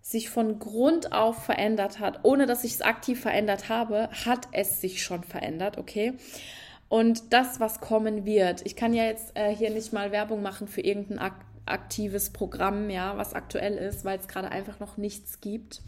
sich 0.02 0.28
von 0.30 0.58
Grund 0.58 1.12
auf 1.12 1.44
verändert 1.44 2.00
hat, 2.00 2.20
ohne 2.24 2.46
dass 2.46 2.64
ich 2.64 2.74
es 2.74 2.82
aktiv 2.82 3.20
verändert 3.20 3.68
habe, 3.68 4.10
hat 4.26 4.48
es 4.52 4.80
sich 4.80 5.02
schon 5.02 5.24
verändert, 5.24 5.78
okay? 5.78 6.14
Und 6.88 7.32
das, 7.32 7.60
was 7.60 7.80
kommen 7.80 8.26
wird, 8.26 8.66
ich 8.66 8.76
kann 8.76 8.92
ja 8.92 9.04
jetzt 9.04 9.34
äh, 9.34 9.54
hier 9.54 9.70
nicht 9.70 9.92
mal 9.92 10.12
Werbung 10.12 10.42
machen 10.42 10.68
für 10.68 10.82
irgendein 10.82 11.18
ak 11.18 11.34
aktives 11.64 12.30
Programm, 12.30 12.90
ja, 12.90 13.16
was 13.16 13.34
aktuell 13.34 13.76
ist, 13.76 14.04
weil 14.04 14.18
es 14.18 14.26
gerade 14.26 14.50
einfach 14.50 14.80
noch 14.80 14.96
nichts 14.96 15.40
gibt. 15.40 15.80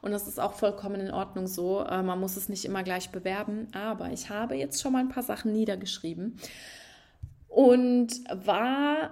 Und 0.00 0.10
das 0.10 0.26
ist 0.26 0.40
auch 0.40 0.54
vollkommen 0.54 1.02
in 1.02 1.10
Ordnung 1.10 1.46
so. 1.46 1.84
Äh, 1.84 2.02
man 2.02 2.18
muss 2.18 2.38
es 2.38 2.48
nicht 2.48 2.64
immer 2.64 2.82
gleich 2.82 3.10
bewerben. 3.10 3.68
Aber 3.74 4.10
ich 4.10 4.30
habe 4.30 4.54
jetzt 4.54 4.80
schon 4.80 4.94
mal 4.94 5.00
ein 5.00 5.10
paar 5.10 5.22
Sachen 5.22 5.52
niedergeschrieben 5.52 6.38
und 7.48 8.08
war 8.32 9.10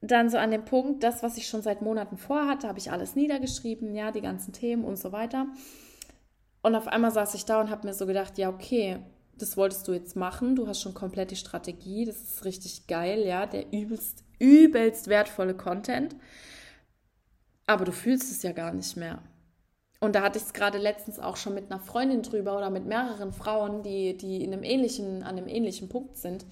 dann 0.00 0.30
so 0.30 0.38
an 0.38 0.50
dem 0.50 0.64
Punkt, 0.64 1.02
das, 1.02 1.22
was 1.22 1.36
ich 1.36 1.46
schon 1.46 1.62
seit 1.62 1.82
Monaten 1.82 2.16
vorhatte, 2.16 2.68
habe 2.68 2.78
ich 2.78 2.92
alles 2.92 3.16
niedergeschrieben, 3.16 3.94
ja, 3.94 4.12
die 4.12 4.20
ganzen 4.20 4.52
Themen 4.52 4.84
und 4.84 4.96
so 4.96 5.12
weiter. 5.12 5.46
Und 6.62 6.74
auf 6.74 6.88
einmal 6.88 7.12
saß 7.12 7.34
ich 7.34 7.44
da 7.44 7.60
und 7.60 7.70
habe 7.70 7.86
mir 7.86 7.94
so 7.94 8.06
gedacht, 8.06 8.38
ja, 8.38 8.48
okay, 8.50 8.98
das 9.38 9.56
wolltest 9.56 9.86
du 9.88 9.92
jetzt 9.92 10.16
machen, 10.16 10.56
du 10.56 10.66
hast 10.66 10.80
schon 10.80 10.94
komplett 10.94 11.30
die 11.30 11.36
Strategie, 11.36 12.04
das 12.04 12.16
ist 12.16 12.44
richtig 12.44 12.86
geil, 12.86 13.24
ja, 13.26 13.46
der 13.46 13.72
übelst, 13.72 14.24
übelst 14.38 15.08
wertvolle 15.08 15.54
Content, 15.54 16.16
aber 17.66 17.84
du 17.84 17.92
fühlst 17.92 18.30
es 18.30 18.42
ja 18.42 18.52
gar 18.52 18.72
nicht 18.72 18.96
mehr. 18.96 19.22
Und 20.00 20.14
da 20.14 20.22
hatte 20.22 20.38
ich 20.38 20.44
es 20.44 20.52
gerade 20.52 20.78
letztens 20.78 21.18
auch 21.18 21.36
schon 21.36 21.54
mit 21.54 21.70
einer 21.70 21.80
Freundin 21.80 22.22
drüber 22.22 22.56
oder 22.56 22.70
mit 22.70 22.86
mehreren 22.86 23.32
Frauen, 23.32 23.82
die, 23.82 24.16
die 24.16 24.44
in 24.44 24.52
einem 24.52 24.62
ähnlichen, 24.62 25.22
an 25.22 25.36
einem 25.36 25.48
ähnlichen 25.48 25.88
Punkt 25.88 26.16
sind. 26.18 26.44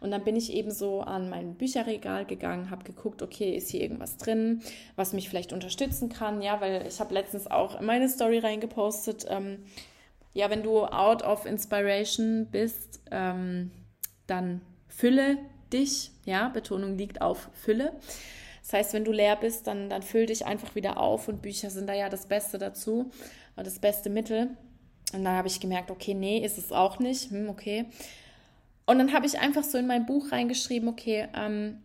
Und 0.00 0.10
dann 0.10 0.24
bin 0.24 0.34
ich 0.34 0.52
eben 0.52 0.70
so 0.70 1.02
an 1.02 1.28
mein 1.28 1.54
Bücherregal 1.54 2.24
gegangen, 2.24 2.70
habe 2.70 2.84
geguckt, 2.84 3.22
okay, 3.22 3.54
ist 3.54 3.70
hier 3.70 3.82
irgendwas 3.82 4.16
drin, 4.16 4.62
was 4.96 5.12
mich 5.12 5.28
vielleicht 5.28 5.52
unterstützen 5.52 6.08
kann, 6.08 6.40
ja, 6.40 6.60
weil 6.60 6.86
ich 6.86 7.00
habe 7.00 7.12
letztens 7.12 7.46
auch 7.46 7.78
in 7.78 7.86
meine 7.86 8.08
Story 8.08 8.38
reingepostet, 8.38 9.26
ähm, 9.28 9.58
ja, 10.32 10.48
wenn 10.48 10.62
du 10.62 10.84
out 10.84 11.22
of 11.22 11.44
inspiration 11.44 12.46
bist, 12.50 13.00
ähm, 13.10 13.70
dann 14.26 14.62
fülle 14.88 15.38
dich, 15.72 16.12
ja, 16.24 16.48
Betonung 16.48 16.96
liegt 16.96 17.20
auf 17.20 17.50
Fülle. 17.52 17.92
Das 18.62 18.72
heißt, 18.72 18.92
wenn 18.94 19.04
du 19.04 19.12
leer 19.12 19.36
bist, 19.36 19.66
dann, 19.66 19.90
dann 19.90 20.02
füll 20.02 20.26
dich 20.26 20.46
einfach 20.46 20.74
wieder 20.74 20.98
auf 20.98 21.28
und 21.28 21.42
Bücher 21.42 21.70
sind 21.70 21.88
da 21.88 21.94
ja 21.94 22.08
das 22.08 22.26
Beste 22.26 22.58
dazu, 22.58 23.10
das 23.56 23.78
beste 23.78 24.10
Mittel. 24.10 24.50
Und 25.12 25.24
dann 25.24 25.36
habe 25.36 25.48
ich 25.48 25.58
gemerkt, 25.58 25.90
okay, 25.90 26.14
nee, 26.14 26.38
ist 26.38 26.58
es 26.58 26.70
auch 26.70 27.00
nicht, 27.00 27.30
hm, 27.30 27.48
okay. 27.48 27.86
Und 28.90 28.98
dann 28.98 29.12
habe 29.12 29.24
ich 29.24 29.38
einfach 29.38 29.62
so 29.62 29.78
in 29.78 29.86
mein 29.86 30.04
Buch 30.04 30.32
reingeschrieben, 30.32 30.88
okay, 30.88 31.28
ähm, 31.32 31.78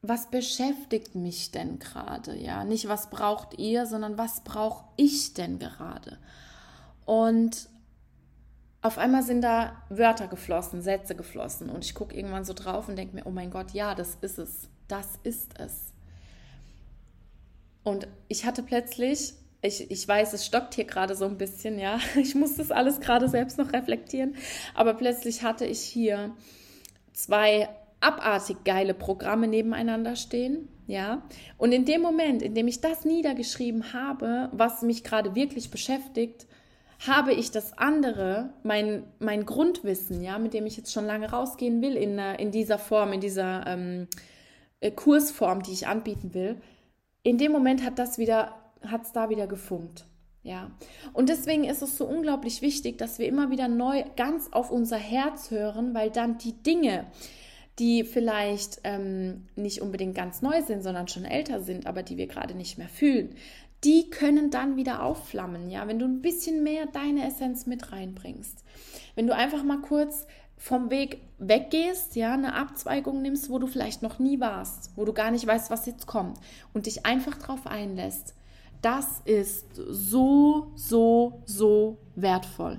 was 0.00 0.30
beschäftigt 0.30 1.16
mich 1.16 1.50
denn 1.50 1.80
gerade? 1.80 2.36
Ja, 2.36 2.62
nicht 2.62 2.86
was 2.86 3.10
braucht 3.10 3.58
ihr, 3.58 3.84
sondern 3.84 4.16
was 4.16 4.44
brauche 4.44 4.84
ich 4.96 5.34
denn 5.34 5.58
gerade? 5.58 6.18
Und 7.04 7.68
auf 8.80 8.96
einmal 8.96 9.24
sind 9.24 9.42
da 9.42 9.82
Wörter 9.88 10.28
geflossen, 10.28 10.82
Sätze 10.82 11.16
geflossen. 11.16 11.68
Und 11.68 11.84
ich 11.84 11.96
gucke 11.96 12.14
irgendwann 12.14 12.44
so 12.44 12.52
drauf 12.52 12.88
und 12.88 12.94
denke 12.94 13.16
mir, 13.16 13.26
oh 13.26 13.32
mein 13.32 13.50
Gott, 13.50 13.72
ja, 13.72 13.96
das 13.96 14.16
ist 14.20 14.38
es. 14.38 14.68
Das 14.86 15.18
ist 15.24 15.58
es. 15.58 15.92
Und 17.82 18.06
ich 18.28 18.46
hatte 18.46 18.62
plötzlich, 18.62 19.34
ich, 19.62 19.90
ich 19.90 20.06
weiß, 20.06 20.32
es 20.32 20.46
stockt 20.46 20.74
hier 20.74 20.84
gerade 20.84 21.14
so 21.14 21.26
ein 21.26 21.38
bisschen, 21.38 21.78
ja. 21.78 21.98
Ich 22.16 22.34
muss 22.34 22.56
das 22.56 22.70
alles 22.70 23.00
gerade 23.00 23.28
selbst 23.28 23.58
noch 23.58 23.72
reflektieren. 23.72 24.36
Aber 24.74 24.94
plötzlich 24.94 25.42
hatte 25.42 25.66
ich 25.66 25.80
hier 25.80 26.34
zwei 27.12 27.68
abartig 28.00 28.64
geile 28.64 28.94
Programme 28.94 29.46
nebeneinander 29.46 30.16
stehen, 30.16 30.68
ja. 30.86 31.22
Und 31.58 31.72
in 31.72 31.84
dem 31.84 32.00
Moment, 32.00 32.42
in 32.42 32.54
dem 32.54 32.68
ich 32.68 32.80
das 32.80 33.04
niedergeschrieben 33.04 33.92
habe, 33.92 34.48
was 34.52 34.82
mich 34.82 35.04
gerade 35.04 35.34
wirklich 35.34 35.70
beschäftigt, 35.70 36.46
habe 37.06 37.32
ich 37.32 37.50
das 37.50 37.76
andere, 37.78 38.50
mein, 38.62 39.04
mein 39.18 39.46
Grundwissen, 39.46 40.22
ja, 40.22 40.38
mit 40.38 40.52
dem 40.52 40.66
ich 40.66 40.76
jetzt 40.76 40.92
schon 40.92 41.06
lange 41.06 41.30
rausgehen 41.30 41.80
will, 41.80 41.96
in, 41.96 42.18
in 42.18 42.50
dieser 42.50 42.78
Form, 42.78 43.12
in 43.12 43.20
dieser 43.20 43.66
ähm, 43.66 44.06
äh, 44.80 44.90
Kursform, 44.90 45.62
die 45.62 45.72
ich 45.72 45.86
anbieten 45.86 46.34
will, 46.34 46.60
in 47.22 47.38
dem 47.38 47.52
Moment 47.52 47.84
hat 47.84 47.98
das 47.98 48.18
wieder, 48.18 48.54
hat 48.86 49.04
es 49.04 49.12
da 49.12 49.28
wieder 49.28 49.46
gefunkt. 49.46 50.06
Ja, 50.42 50.70
und 51.12 51.28
deswegen 51.28 51.64
ist 51.64 51.82
es 51.82 51.98
so 51.98 52.06
unglaublich 52.06 52.62
wichtig, 52.62 52.96
dass 52.96 53.18
wir 53.18 53.28
immer 53.28 53.50
wieder 53.50 53.68
neu 53.68 54.04
ganz 54.16 54.48
auf 54.52 54.70
unser 54.70 54.96
Herz 54.96 55.50
hören, 55.50 55.92
weil 55.94 56.10
dann 56.10 56.38
die 56.38 56.54
Dinge, 56.54 57.06
die 57.78 58.04
vielleicht 58.04 58.80
ähm, 58.84 59.48
nicht 59.54 59.82
unbedingt 59.82 60.14
ganz 60.14 60.40
neu 60.40 60.62
sind, 60.62 60.82
sondern 60.82 61.08
schon 61.08 61.26
älter 61.26 61.60
sind, 61.60 61.86
aber 61.86 62.02
die 62.02 62.16
wir 62.16 62.26
gerade 62.26 62.54
nicht 62.54 62.78
mehr 62.78 62.88
fühlen, 62.88 63.34
die 63.84 64.08
können 64.08 64.50
dann 64.50 64.76
wieder 64.76 65.02
aufflammen, 65.02 65.70
ja, 65.70 65.86
wenn 65.86 65.98
du 65.98 66.06
ein 66.06 66.22
bisschen 66.22 66.62
mehr 66.62 66.86
deine 66.86 67.26
Essenz 67.26 67.66
mit 67.66 67.92
reinbringst. 67.92 68.64
Wenn 69.14 69.26
du 69.26 69.34
einfach 69.34 69.62
mal 69.62 69.80
kurz 69.80 70.26
vom 70.56 70.90
Weg 70.90 71.22
weggehst, 71.38 72.16
ja, 72.16 72.34
eine 72.34 72.54
Abzweigung 72.54 73.22
nimmst, 73.22 73.48
wo 73.48 73.58
du 73.58 73.66
vielleicht 73.66 74.02
noch 74.02 74.18
nie 74.18 74.40
warst, 74.40 74.90
wo 74.96 75.06
du 75.06 75.14
gar 75.14 75.30
nicht 75.30 75.46
weißt, 75.46 75.70
was 75.70 75.86
jetzt 75.86 76.06
kommt 76.06 76.38
und 76.74 76.84
dich 76.86 77.06
einfach 77.06 77.38
drauf 77.38 77.66
einlässt. 77.66 78.34
Das 78.82 79.20
ist 79.24 79.66
so, 79.74 80.72
so, 80.74 81.42
so 81.44 81.98
wertvoll. 82.16 82.78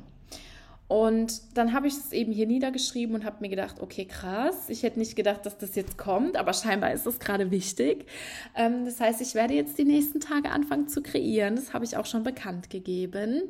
Und 0.91 1.57
dann 1.57 1.71
habe 1.71 1.87
ich 1.87 1.93
es 1.93 2.11
eben 2.11 2.33
hier 2.33 2.47
niedergeschrieben 2.47 3.15
und 3.15 3.23
habe 3.23 3.37
mir 3.39 3.47
gedacht, 3.47 3.79
okay, 3.79 4.03
krass, 4.03 4.67
ich 4.67 4.83
hätte 4.83 4.99
nicht 4.99 5.15
gedacht, 5.15 5.45
dass 5.45 5.57
das 5.57 5.73
jetzt 5.75 5.97
kommt, 5.97 6.35
aber 6.35 6.51
scheinbar 6.51 6.91
ist 6.91 7.05
das 7.05 7.17
gerade 7.17 7.49
wichtig. 7.49 8.07
Ähm, 8.57 8.83
das 8.83 8.99
heißt, 8.99 9.21
ich 9.21 9.33
werde 9.33 9.53
jetzt 9.53 9.77
die 9.77 9.85
nächsten 9.85 10.19
Tage 10.19 10.49
anfangen 10.49 10.89
zu 10.89 11.01
kreieren. 11.01 11.55
Das 11.55 11.73
habe 11.73 11.85
ich 11.85 11.95
auch 11.95 12.05
schon 12.05 12.23
bekannt 12.23 12.69
gegeben. 12.69 13.43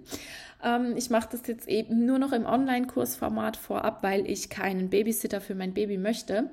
Ähm, 0.64 0.96
ich 0.96 1.10
mache 1.10 1.30
das 1.32 1.48
jetzt 1.48 1.68
eben 1.68 2.06
nur 2.06 2.20
noch 2.20 2.32
im 2.32 2.46
Online-Kursformat 2.46 3.58
vorab, 3.58 4.04
weil 4.04 4.30
ich 4.30 4.52
keinen 4.52 4.92
Babysitter 4.92 5.42
für 5.42 5.56
mein 5.56 5.74
Baby 5.74 5.98
möchte. 5.98 6.52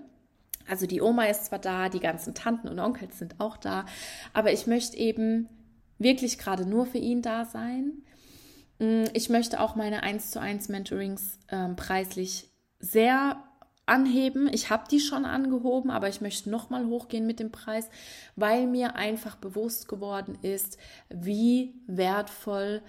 Also 0.67 0.87
die 0.87 1.03
Oma 1.03 1.25
ist 1.25 1.45
zwar 1.45 1.59
da, 1.59 1.91
die 1.91 2.01
ganzen 2.01 2.33
Tanten 2.33 2.67
und 2.67 2.79
Onkels 2.79 3.19
sind 3.19 3.35
auch 3.39 3.59
da, 3.59 3.85
aber 4.33 4.53
ich 4.55 4.67
möchte 4.67 4.97
eben 4.97 5.51
wirklich 5.99 6.39
gerade 6.39 6.67
nur 6.67 6.87
für 6.87 6.99
ihn 6.99 7.23
da 7.23 7.45
sein 7.45 8.03
Mm, 8.79 9.05
ich 9.13 9.29
möchte 9.29 9.61
auch 9.61 9.77
meine 9.77 10.03
1 10.03 10.31
zu 10.31 10.41
1 10.41 10.69
Mentorings 10.69 11.39
ähm, 11.51 11.77
preislich 11.77 12.49
sehr 12.79 13.43
anheben. 13.87 14.49
Ich 14.53 14.71
habe 14.71 14.85
die 14.91 15.01
schon 15.01 15.25
angehoben, 15.25 15.91
aber 15.91 16.09
ich 16.09 16.21
möchte 16.21 16.51
nochmal 16.51 16.87
hochgehen 16.87 17.27
mit 17.27 17.41
dem 17.41 17.51
Preis, 17.51 17.89
weil 18.37 18.67
mir 18.67 18.97
einfach 18.97 19.37
bewusst 19.37 19.89
geworden 19.89 20.39
ist, 20.43 20.79
wie 21.09 21.75
wertvoll 21.87 22.83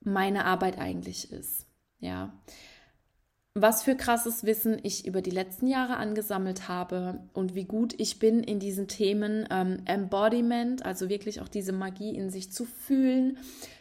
meine 0.00 0.44
Arbeit 0.44 0.78
eigentlich 0.78 1.32
ist. 1.32 1.66
Ja 1.98 2.32
was 3.54 3.82
für 3.82 3.94
krasses 3.94 4.44
Wissen 4.44 4.78
ich 4.82 5.06
über 5.06 5.20
die 5.20 5.30
letzten 5.30 5.66
Jahre 5.66 5.98
angesammelt 5.98 6.68
habe 6.68 7.20
und 7.34 7.54
wie 7.54 7.64
gut 7.64 7.94
ich 7.98 8.18
bin 8.18 8.42
in 8.42 8.58
diesen 8.58 8.88
Themen 8.88 9.46
ähm, 9.50 9.82
Embodiment, 9.84 10.86
also 10.86 11.10
wirklich 11.10 11.42
auch 11.42 11.48
diese 11.48 11.72
Magie 11.72 12.16
in 12.16 12.30
sich 12.30 12.50
zu 12.50 12.64
fühlen, 12.64 13.36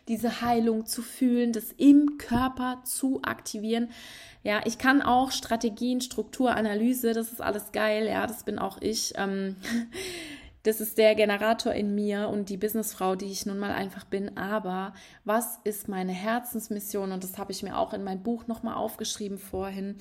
diese 0.09 0.41
Heilung 0.41 0.85
zu 0.87 1.01
fühlen, 1.01 1.53
das 1.53 1.71
im 1.77 2.17
Körper 2.17 2.81
zu 2.83 3.21
aktivieren. 3.23 3.89
Ja, 4.43 4.59
ich 4.65 4.77
kann 4.77 5.01
auch 5.01 5.31
Strategien, 5.31 6.01
Strukturanalyse, 6.01 7.13
das 7.13 7.31
ist 7.31 7.41
alles 7.41 7.71
geil, 7.71 8.07
ja, 8.07 8.27
das 8.27 8.43
bin 8.43 8.59
auch 8.59 8.81
ich. 8.81 9.13
Ähm, 9.15 9.55
das 10.63 10.79
ist 10.79 10.97
der 10.97 11.15
Generator 11.15 11.73
in 11.73 11.95
mir 11.95 12.29
und 12.29 12.49
die 12.49 12.57
Businessfrau, 12.57 13.15
die 13.15 13.31
ich 13.31 13.45
nun 13.45 13.57
mal 13.57 13.71
einfach 13.71 14.03
bin. 14.03 14.37
Aber 14.37 14.93
was 15.25 15.59
ist 15.63 15.87
meine 15.87 16.11
Herzensmission? 16.11 17.11
Und 17.11 17.23
das 17.23 17.37
habe 17.37 17.51
ich 17.51 17.63
mir 17.63 17.77
auch 17.77 17.93
in 17.93 18.03
mein 18.03 18.21
Buch 18.21 18.47
nochmal 18.47 18.75
aufgeschrieben 18.75 19.39
vorhin, 19.39 19.95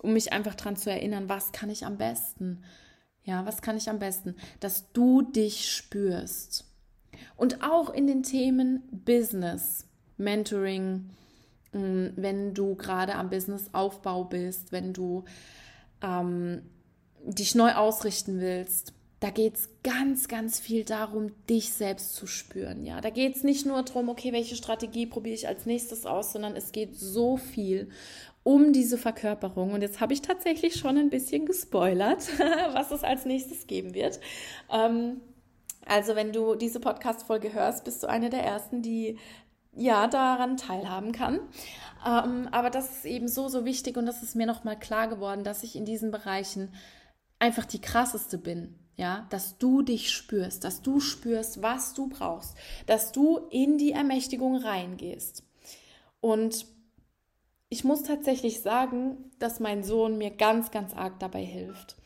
um 0.00 0.14
mich 0.14 0.32
einfach 0.32 0.54
daran 0.54 0.76
zu 0.76 0.90
erinnern, 0.90 1.28
was 1.28 1.52
kann 1.52 1.68
ich 1.68 1.84
am 1.84 1.98
besten? 1.98 2.64
Ja, 3.24 3.44
was 3.44 3.60
kann 3.60 3.76
ich 3.76 3.90
am 3.90 3.98
besten? 3.98 4.36
Dass 4.60 4.90
du 4.92 5.20
dich 5.20 5.70
spürst. 5.70 6.64
Und 7.36 7.62
auch 7.62 7.90
in 7.90 8.06
den 8.06 8.22
Themen 8.22 8.82
Business, 8.90 9.86
Mentoring, 10.16 11.10
mm, 11.72 12.06
wenn 12.16 12.54
du 12.54 12.74
gerade 12.76 13.16
am 13.16 13.28
Businessaufbau 13.28 14.24
bist, 14.24 14.72
wenn 14.72 14.94
du 14.94 15.24
ähm, 16.00 16.62
dich 17.26 17.54
neu 17.54 17.74
ausrichten 17.74 18.40
willst, 18.40 18.95
da 19.20 19.30
geht 19.30 19.54
es 19.54 19.68
ganz, 19.82 20.28
ganz 20.28 20.60
viel 20.60 20.84
darum, 20.84 21.32
dich 21.48 21.72
selbst 21.72 22.14
zu 22.14 22.26
spüren. 22.26 22.84
Ja, 22.84 23.00
da 23.00 23.10
geht 23.10 23.36
es 23.36 23.44
nicht 23.44 23.64
nur 23.64 23.82
darum, 23.82 24.10
okay, 24.10 24.32
welche 24.32 24.56
Strategie 24.56 25.06
probiere 25.06 25.34
ich 25.34 25.48
als 25.48 25.64
nächstes 25.64 26.04
aus, 26.04 26.32
sondern 26.32 26.54
es 26.54 26.72
geht 26.72 26.96
so 26.96 27.36
viel 27.38 27.88
um 28.42 28.72
diese 28.72 28.98
Verkörperung. 28.98 29.72
Und 29.72 29.82
jetzt 29.82 30.00
habe 30.00 30.12
ich 30.12 30.22
tatsächlich 30.22 30.76
schon 30.76 30.98
ein 30.98 31.10
bisschen 31.10 31.46
gespoilert, 31.46 32.28
was 32.72 32.90
es 32.90 33.02
als 33.02 33.24
nächstes 33.24 33.66
geben 33.66 33.94
wird. 33.94 34.20
Ähm, 34.70 35.20
also 35.86 36.14
wenn 36.14 36.32
du 36.32 36.54
diese 36.54 36.78
Podcast-Folge 36.78 37.54
hörst, 37.54 37.84
bist 37.84 38.02
du 38.02 38.08
eine 38.08 38.28
der 38.28 38.44
Ersten, 38.44 38.82
die 38.82 39.18
ja 39.72 40.08
daran 40.08 40.56
teilhaben 40.56 41.12
kann. 41.12 41.40
Ähm, 42.06 42.48
aber 42.50 42.70
das 42.70 42.98
ist 42.98 43.04
eben 43.06 43.28
so, 43.28 43.48
so 43.48 43.64
wichtig 43.64 43.96
und 43.96 44.06
das 44.06 44.22
ist 44.22 44.36
mir 44.36 44.46
nochmal 44.46 44.78
klar 44.78 45.08
geworden, 45.08 45.42
dass 45.42 45.62
ich 45.62 45.74
in 45.74 45.84
diesen 45.84 46.10
Bereichen 46.10 46.72
einfach 47.38 47.64
die 47.64 47.80
krasseste 47.80 48.38
bin. 48.38 48.78
Ja, 48.96 49.26
dass 49.28 49.58
du 49.58 49.82
dich 49.82 50.10
spürst, 50.10 50.64
dass 50.64 50.80
du 50.80 51.00
spürst, 51.00 51.60
was 51.60 51.92
du 51.92 52.08
brauchst, 52.08 52.56
dass 52.86 53.12
du 53.12 53.36
in 53.50 53.76
die 53.76 53.92
Ermächtigung 53.92 54.56
reingehst. 54.56 55.42
Und 56.20 56.66
ich 57.68 57.84
muss 57.84 58.04
tatsächlich 58.04 58.60
sagen, 58.60 59.30
dass 59.38 59.60
mein 59.60 59.84
Sohn 59.84 60.16
mir 60.16 60.30
ganz, 60.30 60.70
ganz 60.70 60.94
arg 60.94 61.18
dabei 61.18 61.44
hilft, 61.44 61.96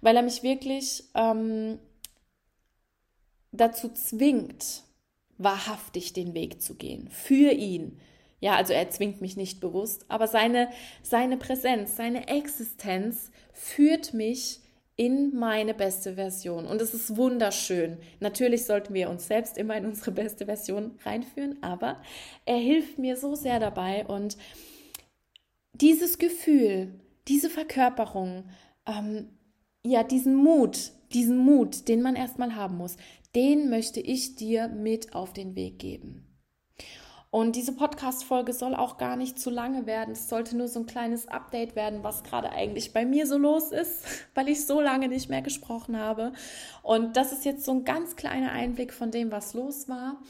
weil 0.00 0.16
er 0.16 0.22
mich 0.22 0.42
wirklich 0.42 1.04
ähm, 1.14 1.78
dazu 3.52 3.90
zwingt, 3.90 4.84
wahrhaftig 5.36 6.12
den 6.12 6.34
Weg 6.34 6.62
zu 6.62 6.76
gehen, 6.76 7.08
für 7.10 7.52
ihn. 7.52 8.00
Ja, 8.40 8.54
also 8.54 8.72
er 8.72 8.88
zwingt 8.90 9.20
mich 9.20 9.36
nicht 9.36 9.60
bewusst, 9.60 10.06
aber 10.08 10.28
seine, 10.28 10.70
seine 11.02 11.36
Präsenz, 11.36 11.96
seine 11.96 12.28
Existenz 12.28 13.32
führt 13.52 14.14
mich 14.14 14.60
in 14.98 15.34
meine 15.34 15.74
beste 15.74 16.14
Version. 16.14 16.66
Und 16.66 16.82
es 16.82 16.92
ist 16.92 17.16
wunderschön. 17.16 17.98
Natürlich 18.18 18.64
sollten 18.66 18.92
wir 18.94 19.08
uns 19.08 19.28
selbst 19.28 19.56
immer 19.56 19.76
in 19.76 19.86
unsere 19.86 20.10
beste 20.10 20.44
Version 20.44 20.98
reinführen, 21.04 21.62
aber 21.62 22.02
er 22.44 22.56
hilft 22.56 22.98
mir 22.98 23.16
so 23.16 23.36
sehr 23.36 23.60
dabei. 23.60 24.04
Und 24.04 24.36
dieses 25.72 26.18
Gefühl, 26.18 27.00
diese 27.28 27.48
Verkörperung, 27.48 28.50
ähm, 28.86 29.28
ja, 29.86 30.02
diesen 30.02 30.34
Mut, 30.34 30.90
diesen 31.12 31.38
Mut, 31.38 31.86
den 31.86 32.02
man 32.02 32.16
erstmal 32.16 32.56
haben 32.56 32.76
muss, 32.76 32.96
den 33.36 33.70
möchte 33.70 34.00
ich 34.00 34.34
dir 34.34 34.66
mit 34.66 35.14
auf 35.14 35.32
den 35.32 35.54
Weg 35.54 35.78
geben. 35.78 36.27
Und 37.30 37.56
diese 37.56 37.72
Podcast-Folge 37.72 38.52
soll 38.52 38.74
auch 38.74 38.96
gar 38.96 39.16
nicht 39.16 39.38
zu 39.38 39.50
lange 39.50 39.84
werden. 39.86 40.12
Es 40.12 40.28
sollte 40.28 40.56
nur 40.56 40.68
so 40.68 40.80
ein 40.80 40.86
kleines 40.86 41.28
Update 41.28 41.76
werden, 41.76 42.02
was 42.02 42.24
gerade 42.24 42.50
eigentlich 42.50 42.92
bei 42.92 43.04
mir 43.04 43.26
so 43.26 43.36
los 43.36 43.70
ist, 43.70 44.04
weil 44.34 44.48
ich 44.48 44.66
so 44.66 44.80
lange 44.80 45.08
nicht 45.08 45.28
mehr 45.28 45.42
gesprochen 45.42 45.98
habe. 45.98 46.32
Und 46.82 47.16
das 47.16 47.32
ist 47.32 47.44
jetzt 47.44 47.64
so 47.64 47.72
ein 47.72 47.84
ganz 47.84 48.16
kleiner 48.16 48.52
Einblick 48.52 48.92
von 48.92 49.10
dem, 49.10 49.30
was 49.30 49.54
los 49.54 49.88
war. 49.88 50.22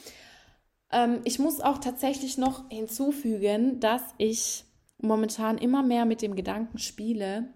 Ähm, 0.91 1.21
ich 1.25 1.39
muss 1.39 1.61
auch 1.61 1.79
tatsächlich 1.79 2.39
noch 2.39 2.69
hinzufügen, 2.69 3.79
dass 3.81 4.03
ich 4.19 4.65
momentan 5.01 5.59
immer 5.59 5.83
mehr 5.83 6.05
mit 6.05 6.23
dem 6.23 6.35
Gedanken 6.35 6.79
spiele, 6.79 7.49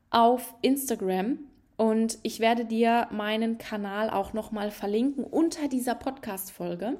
auf 0.08 0.54
Instagram. 0.62 1.40
Und 1.76 2.18
ich 2.22 2.40
werde 2.40 2.64
dir 2.64 3.08
meinen 3.12 3.58
Kanal 3.58 4.08
auch 4.08 4.32
nochmal 4.32 4.70
verlinken 4.70 5.24
unter 5.24 5.68
dieser 5.68 5.94
Podcast-Folge. 5.94 6.96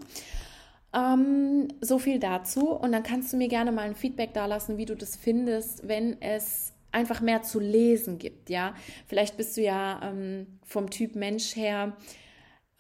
Ähm, 0.95 1.69
so 1.81 1.99
viel 1.99 2.19
dazu. 2.19 2.71
Und 2.71 2.93
dann 2.93 3.03
kannst 3.03 3.33
du 3.33 3.39
mir 3.39 3.49
gerne 3.49 3.73
mal 3.73 3.87
ein 3.87 3.97
Feedback 3.97 4.35
dalassen, 4.35 4.77
wie 4.77 4.85
du 4.85 4.95
das 4.95 5.17
findest, 5.17 5.89
wenn 5.89 6.21
es 6.21 6.75
einfach 6.93 7.21
mehr 7.21 7.43
zu 7.43 7.61
lesen 7.61 8.19
gibt. 8.19 8.51
Ja, 8.51 8.75
vielleicht 9.07 9.37
bist 9.37 9.57
du 9.57 9.63
ja 9.63 10.01
ähm, 10.03 10.47
vom 10.65 10.91
Typ 10.91 11.17
Mensch 11.17 11.57
her 11.57 11.97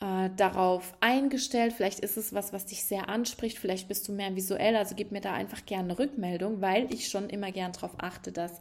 äh, 0.00 0.30
darauf 0.36 0.94
eingestellt. 1.00 1.72
Vielleicht 1.72 2.00
ist 2.00 2.16
es 2.16 2.32
was, 2.32 2.52
was 2.52 2.66
dich 2.66 2.84
sehr 2.84 3.08
anspricht. 3.08 3.58
Vielleicht 3.58 3.88
bist 3.88 4.06
du 4.08 4.12
mehr 4.12 4.34
visuell. 4.36 4.76
Also 4.76 4.94
gib 4.94 5.10
mir 5.10 5.20
da 5.20 5.32
einfach 5.34 5.66
gerne 5.66 5.90
eine 5.90 5.98
Rückmeldung, 5.98 6.60
weil 6.60 6.92
ich 6.92 7.08
schon 7.08 7.28
immer 7.28 7.50
gern 7.52 7.72
darauf 7.72 7.94
achte, 7.98 8.30
dass 8.32 8.60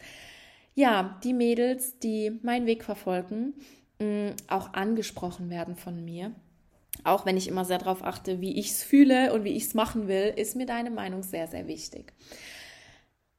ja 0.76 1.20
die 1.24 1.34
Mädels, 1.34 2.00
die 2.00 2.40
meinen 2.42 2.66
Weg 2.66 2.84
verfolgen, 2.84 3.54
mh, 4.00 4.34
auch 4.48 4.74
angesprochen 4.74 5.50
werden 5.50 5.76
von 5.76 6.04
mir. 6.04 6.32
Auch 7.04 7.26
wenn 7.26 7.38
ich 7.38 7.48
immer 7.48 7.66
sehr 7.66 7.78
darauf 7.78 8.04
achte, 8.04 8.42
wie 8.42 8.58
ich 8.60 8.72
es 8.72 8.84
fühle 8.84 9.34
und 9.34 9.44
wie 9.44 9.56
ich 9.56 9.66
es 9.66 9.74
machen 9.74 10.08
will, 10.08 10.34
ist 10.36 10.56
mir 10.56 10.66
deine 10.66 10.90
Meinung 10.90 11.22
sehr, 11.24 11.48
sehr 11.48 11.68
wichtig. 11.68 12.14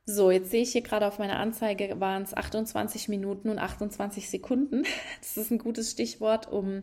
So, 0.07 0.31
jetzt 0.31 0.51
sehe 0.51 0.63
ich 0.63 0.73
hier 0.73 0.83
gerade 0.83 1.07
auf 1.07 1.19
meiner 1.19 1.39
Anzeige, 1.39 2.01
waren 2.01 2.23
es 2.23 2.35
28 2.35 3.09
Minuten 3.09 3.51
und 3.51 3.59
28 3.59 4.31
Sekunden. 4.31 4.85
Das 5.21 5.37
ist 5.37 5.51
ein 5.51 5.59
gutes 5.59 5.91
Stichwort, 5.91 6.51
um 6.51 6.83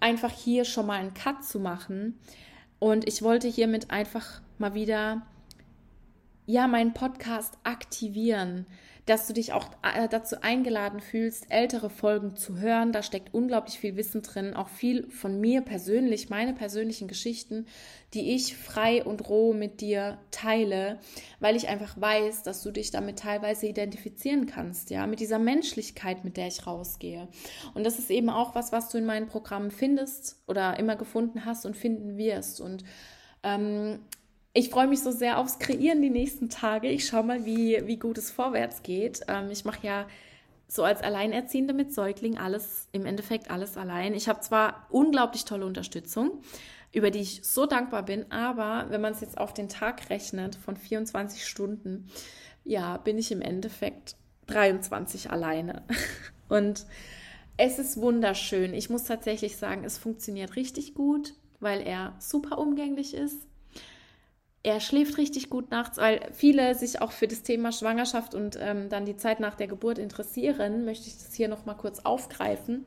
einfach 0.00 0.32
hier 0.32 0.64
schon 0.64 0.86
mal 0.86 0.98
einen 0.98 1.14
Cut 1.14 1.44
zu 1.44 1.60
machen. 1.60 2.18
Und 2.78 3.06
ich 3.06 3.22
wollte 3.22 3.48
hiermit 3.48 3.90
einfach 3.90 4.40
mal 4.58 4.74
wieder, 4.74 5.22
ja, 6.46 6.66
meinen 6.66 6.94
Podcast 6.94 7.58
aktivieren 7.62 8.66
dass 9.10 9.26
du 9.26 9.32
dich 9.32 9.52
auch 9.52 9.66
äh, 9.82 10.08
dazu 10.08 10.40
eingeladen 10.40 11.00
fühlst, 11.00 11.50
ältere 11.50 11.90
Folgen 11.90 12.36
zu 12.36 12.58
hören. 12.58 12.92
Da 12.92 13.02
steckt 13.02 13.34
unglaublich 13.34 13.80
viel 13.80 13.96
Wissen 13.96 14.22
drin, 14.22 14.54
auch 14.54 14.68
viel 14.68 15.10
von 15.10 15.40
mir 15.40 15.62
persönlich, 15.62 16.30
meine 16.30 16.52
persönlichen 16.52 17.08
Geschichten, 17.08 17.66
die 18.14 18.36
ich 18.36 18.56
frei 18.56 19.04
und 19.04 19.28
roh 19.28 19.52
mit 19.52 19.80
dir 19.80 20.18
teile, 20.30 21.00
weil 21.40 21.56
ich 21.56 21.66
einfach 21.66 22.00
weiß, 22.00 22.44
dass 22.44 22.62
du 22.62 22.70
dich 22.70 22.92
damit 22.92 23.18
teilweise 23.18 23.66
identifizieren 23.66 24.46
kannst, 24.46 24.90
ja, 24.90 25.08
mit 25.08 25.18
dieser 25.18 25.40
Menschlichkeit, 25.40 26.24
mit 26.24 26.36
der 26.36 26.46
ich 26.46 26.64
rausgehe. 26.68 27.26
Und 27.74 27.82
das 27.84 27.98
ist 27.98 28.12
eben 28.12 28.30
auch 28.30 28.54
was, 28.54 28.70
was 28.70 28.90
du 28.90 28.98
in 28.98 29.06
meinen 29.06 29.26
Programmen 29.26 29.72
findest 29.72 30.40
oder 30.46 30.78
immer 30.78 30.94
gefunden 30.94 31.44
hast 31.44 31.66
und 31.66 31.76
finden 31.76 32.16
wirst. 32.16 32.60
Und 32.60 32.84
ähm, 33.42 33.98
ich 34.52 34.70
freue 34.70 34.88
mich 34.88 35.00
so 35.00 35.10
sehr 35.10 35.38
aufs 35.38 35.58
Kreieren 35.58 36.02
die 36.02 36.10
nächsten 36.10 36.48
Tage. 36.48 36.88
Ich 36.88 37.06
schaue 37.06 37.22
mal, 37.22 37.44
wie, 37.44 37.86
wie 37.86 37.98
gut 37.98 38.18
es 38.18 38.30
vorwärts 38.30 38.82
geht. 38.82 39.20
Ähm, 39.28 39.50
ich 39.50 39.64
mache 39.64 39.86
ja 39.86 40.06
so 40.66 40.82
als 40.82 41.02
Alleinerziehende 41.02 41.72
mit 41.72 41.92
Säugling 41.92 42.38
alles, 42.38 42.88
im 42.92 43.06
Endeffekt 43.06 43.50
alles 43.50 43.76
allein. 43.76 44.14
Ich 44.14 44.28
habe 44.28 44.40
zwar 44.40 44.86
unglaublich 44.90 45.44
tolle 45.44 45.66
Unterstützung, 45.66 46.42
über 46.92 47.10
die 47.10 47.20
ich 47.20 47.44
so 47.44 47.66
dankbar 47.66 48.04
bin, 48.04 48.30
aber 48.30 48.86
wenn 48.90 49.00
man 49.00 49.12
es 49.12 49.20
jetzt 49.20 49.38
auf 49.38 49.54
den 49.54 49.68
Tag 49.68 50.10
rechnet 50.10 50.56
von 50.56 50.76
24 50.76 51.46
Stunden, 51.46 52.08
ja, 52.64 52.96
bin 52.98 53.18
ich 53.18 53.32
im 53.32 53.42
Endeffekt 53.42 54.16
23 54.46 55.30
alleine. 55.30 55.84
Und 56.48 56.86
es 57.56 57.78
ist 57.78 58.00
wunderschön. 58.00 58.74
Ich 58.74 58.90
muss 58.90 59.04
tatsächlich 59.04 59.56
sagen, 59.56 59.84
es 59.84 59.98
funktioniert 59.98 60.56
richtig 60.56 60.94
gut, 60.94 61.34
weil 61.60 61.82
er 61.82 62.14
super 62.18 62.58
umgänglich 62.58 63.14
ist 63.14 63.46
er 64.62 64.80
schläft 64.80 65.16
richtig 65.16 65.48
gut 65.48 65.70
nachts, 65.70 65.96
weil 65.98 66.20
viele 66.32 66.74
sich 66.74 67.00
auch 67.00 67.12
für 67.12 67.26
das 67.26 67.42
Thema 67.42 67.72
Schwangerschaft 67.72 68.34
und 68.34 68.58
ähm, 68.60 68.88
dann 68.90 69.06
die 69.06 69.16
Zeit 69.16 69.40
nach 69.40 69.54
der 69.54 69.68
Geburt 69.68 69.98
interessieren, 69.98 70.84
möchte 70.84 71.08
ich 71.08 71.16
das 71.16 71.34
hier 71.34 71.48
nochmal 71.48 71.76
kurz 71.76 72.00
aufgreifen. 72.00 72.84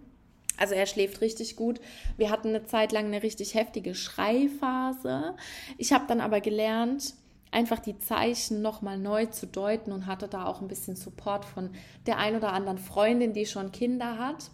Also 0.57 0.75
er 0.75 0.85
schläft 0.85 1.21
richtig 1.21 1.55
gut. 1.55 1.81
Wir 2.15 2.29
hatten 2.29 2.49
eine 2.49 2.65
Zeit 2.65 2.91
lang 2.91 3.05
eine 3.05 3.23
richtig 3.23 3.55
heftige 3.55 3.95
Schreiphase. 3.95 5.35
Ich 5.79 5.93
habe 5.93 6.05
dann 6.07 6.21
aber 6.21 6.41
gelernt, 6.41 7.15
einfach 7.51 7.79
die 7.79 7.97
Zeichen 7.97 8.61
nochmal 8.61 8.99
neu 8.99 9.25
zu 9.25 9.47
deuten 9.47 9.91
und 9.91 10.05
hatte 10.05 10.27
da 10.27 10.45
auch 10.45 10.61
ein 10.61 10.67
bisschen 10.67 10.95
Support 10.95 11.45
von 11.45 11.71
der 12.05 12.17
ein 12.19 12.35
oder 12.35 12.53
anderen 12.53 12.77
Freundin, 12.77 13.33
die 13.33 13.47
schon 13.47 13.71
Kinder 13.71 14.19
hat. 14.19 14.51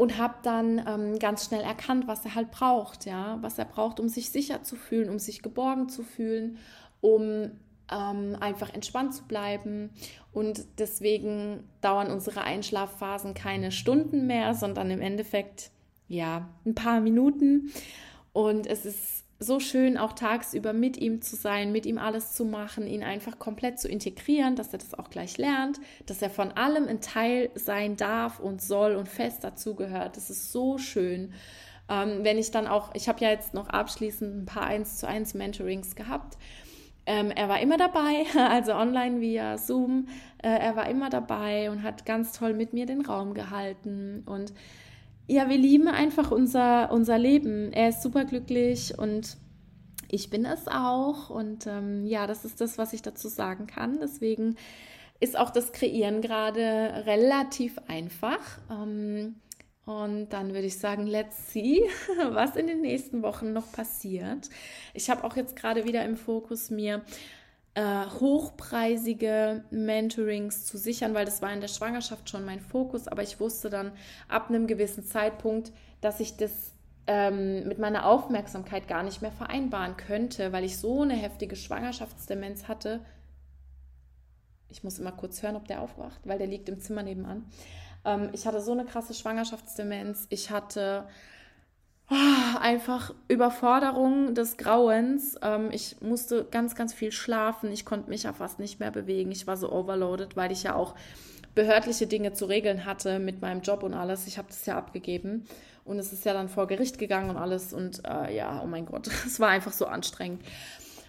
Und 0.00 0.16
habe 0.16 0.36
dann 0.42 0.82
ähm, 0.88 1.18
ganz 1.18 1.44
schnell 1.44 1.60
erkannt, 1.60 2.08
was 2.08 2.24
er 2.24 2.34
halt 2.34 2.50
braucht, 2.50 3.04
ja, 3.04 3.36
was 3.42 3.58
er 3.58 3.66
braucht, 3.66 4.00
um 4.00 4.08
sich 4.08 4.30
sicher 4.30 4.62
zu 4.62 4.74
fühlen, 4.74 5.10
um 5.10 5.18
sich 5.18 5.42
geborgen 5.42 5.90
zu 5.90 6.04
fühlen, 6.04 6.56
um 7.02 7.50
ähm, 7.92 8.34
einfach 8.40 8.72
entspannt 8.72 9.14
zu 9.14 9.24
bleiben. 9.24 9.90
Und 10.32 10.64
deswegen 10.78 11.68
dauern 11.82 12.10
unsere 12.10 12.40
Einschlafphasen 12.40 13.34
keine 13.34 13.70
Stunden 13.72 14.26
mehr, 14.26 14.54
sondern 14.54 14.90
im 14.90 15.02
Endeffekt 15.02 15.70
ja 16.08 16.48
ein 16.64 16.74
paar 16.74 17.02
Minuten. 17.02 17.70
Und 18.32 18.66
es 18.66 18.86
ist 18.86 19.26
so 19.42 19.58
schön, 19.58 19.96
auch 19.96 20.12
tagsüber 20.12 20.74
mit 20.74 20.98
ihm 20.98 21.22
zu 21.22 21.34
sein, 21.34 21.72
mit 21.72 21.86
ihm 21.86 21.96
alles 21.96 22.34
zu 22.34 22.44
machen, 22.44 22.86
ihn 22.86 23.02
einfach 23.02 23.38
komplett 23.38 23.80
zu 23.80 23.88
integrieren, 23.88 24.54
dass 24.54 24.72
er 24.72 24.78
das 24.78 24.94
auch 24.94 25.08
gleich 25.08 25.38
lernt, 25.38 25.80
dass 26.04 26.20
er 26.20 26.28
von 26.28 26.52
allem 26.52 26.86
ein 26.86 27.00
Teil 27.00 27.50
sein 27.54 27.96
darf 27.96 28.38
und 28.38 28.60
soll 28.60 28.94
und 28.94 29.08
fest 29.08 29.42
dazugehört. 29.42 30.16
Das 30.18 30.28
ist 30.28 30.52
so 30.52 30.76
schön. 30.76 31.32
Ähm, 31.88 32.22
wenn 32.22 32.36
ich 32.36 32.50
dann 32.50 32.66
auch, 32.66 32.94
ich 32.94 33.08
habe 33.08 33.20
ja 33.24 33.30
jetzt 33.30 33.54
noch 33.54 33.68
abschließend 33.68 34.42
ein 34.42 34.46
paar 34.46 34.64
1 34.66 34.98
zu 34.98 35.08
1 35.08 35.32
Mentorings 35.34 35.96
gehabt 35.96 36.36
ähm, 37.06 37.32
er 37.32 37.48
war 37.48 37.60
immer 37.60 37.76
dabei, 37.76 38.24
also 38.50 38.74
online 38.74 39.20
via 39.20 39.58
Zoom. 39.58 40.06
Äh, 40.42 40.48
er 40.48 40.76
war 40.76 40.88
immer 40.88 41.10
dabei 41.10 41.70
und 41.70 41.82
hat 41.82 42.06
ganz 42.06 42.32
toll 42.32 42.54
mit 42.54 42.72
mir 42.72 42.86
den 42.86 43.04
Raum 43.04 43.34
gehalten. 43.34 44.22
Und 44.26 44.52
ja, 45.30 45.48
wir 45.48 45.58
lieben 45.58 45.86
einfach 45.86 46.32
unser, 46.32 46.90
unser 46.90 47.16
Leben. 47.16 47.72
Er 47.72 47.90
ist 47.90 48.02
superglücklich 48.02 48.98
und 48.98 49.36
ich 50.10 50.28
bin 50.28 50.44
es 50.44 50.66
auch. 50.66 51.30
Und 51.30 51.68
ähm, 51.68 52.04
ja, 52.04 52.26
das 52.26 52.44
ist 52.44 52.60
das, 52.60 52.78
was 52.78 52.92
ich 52.92 53.02
dazu 53.02 53.28
sagen 53.28 53.68
kann. 53.68 54.00
Deswegen 54.00 54.56
ist 55.20 55.38
auch 55.38 55.50
das 55.50 55.70
Kreieren 55.70 56.20
gerade 56.20 57.04
relativ 57.06 57.78
einfach. 57.86 58.40
Ähm, 58.68 59.36
und 59.86 60.30
dann 60.30 60.48
würde 60.48 60.66
ich 60.66 60.78
sagen, 60.78 61.06
let's 61.06 61.52
see, 61.52 61.80
was 62.30 62.56
in 62.56 62.66
den 62.66 62.80
nächsten 62.80 63.22
Wochen 63.22 63.52
noch 63.52 63.70
passiert. 63.70 64.50
Ich 64.94 65.10
habe 65.10 65.22
auch 65.22 65.36
jetzt 65.36 65.54
gerade 65.54 65.84
wieder 65.84 66.04
im 66.04 66.16
Fokus, 66.16 66.70
mir 66.70 67.02
äh, 67.74 68.06
hochpreisige 68.06 69.64
Mentorings 69.70 70.66
zu 70.66 70.76
sichern, 70.76 71.14
weil 71.14 71.24
das 71.24 71.40
war 71.40 71.52
in 71.52 71.60
der 71.60 71.68
Schwangerschaft 71.68 72.28
schon 72.28 72.44
mein 72.44 72.60
Fokus. 72.60 73.08
Aber 73.08 73.22
ich 73.22 73.40
wusste 73.40 73.70
dann 73.70 73.92
ab 74.28 74.48
einem 74.48 74.66
gewissen 74.66 75.04
Zeitpunkt, 75.04 75.72
dass 76.00 76.20
ich 76.20 76.36
das 76.36 76.72
ähm, 77.06 77.66
mit 77.66 77.78
meiner 77.78 78.06
Aufmerksamkeit 78.06 78.88
gar 78.88 79.02
nicht 79.02 79.22
mehr 79.22 79.32
vereinbaren 79.32 79.96
könnte, 79.96 80.52
weil 80.52 80.64
ich 80.64 80.78
so 80.78 81.02
eine 81.02 81.14
heftige 81.14 81.56
Schwangerschaftsdemenz 81.56 82.68
hatte. 82.68 83.00
Ich 84.68 84.84
muss 84.84 84.98
immer 84.98 85.12
kurz 85.12 85.42
hören, 85.42 85.56
ob 85.56 85.66
der 85.66 85.80
aufwacht, 85.80 86.20
weil 86.24 86.38
der 86.38 86.46
liegt 86.46 86.68
im 86.68 86.80
Zimmer 86.80 87.02
nebenan. 87.02 87.46
Ähm, 88.04 88.30
ich 88.32 88.46
hatte 88.46 88.60
so 88.60 88.72
eine 88.72 88.84
krasse 88.84 89.14
Schwangerschaftsdemenz. 89.14 90.26
Ich 90.30 90.50
hatte 90.50 91.06
einfach 92.60 93.14
Überforderung 93.28 94.34
des 94.34 94.56
Grauens. 94.56 95.36
Ähm, 95.42 95.68
ich 95.72 95.96
musste 96.00 96.44
ganz, 96.50 96.74
ganz 96.74 96.92
viel 96.92 97.12
schlafen. 97.12 97.70
Ich 97.72 97.84
konnte 97.84 98.10
mich 98.10 98.24
ja 98.24 98.32
fast 98.32 98.58
nicht 98.58 98.80
mehr 98.80 98.90
bewegen. 98.90 99.30
Ich 99.30 99.46
war 99.46 99.56
so 99.56 99.72
overloaded, 99.72 100.36
weil 100.36 100.50
ich 100.52 100.64
ja 100.64 100.74
auch 100.74 100.94
behördliche 101.54 102.06
Dinge 102.06 102.32
zu 102.32 102.46
regeln 102.46 102.84
hatte 102.84 103.18
mit 103.18 103.40
meinem 103.40 103.60
Job 103.62 103.82
und 103.82 103.94
alles. 103.94 104.26
Ich 104.26 104.38
habe 104.38 104.48
das 104.48 104.66
ja 104.66 104.76
abgegeben 104.76 105.46
und 105.84 105.98
es 105.98 106.12
ist 106.12 106.24
ja 106.24 106.32
dann 106.32 106.48
vor 106.48 106.66
Gericht 106.66 106.98
gegangen 106.98 107.30
und 107.30 107.36
alles 107.36 107.72
und 107.72 108.02
äh, 108.06 108.34
ja, 108.34 108.60
oh 108.62 108.66
mein 108.66 108.86
Gott, 108.86 109.08
es 109.26 109.40
war 109.40 109.48
einfach 109.48 109.72
so 109.72 109.86
anstrengend. 109.86 110.42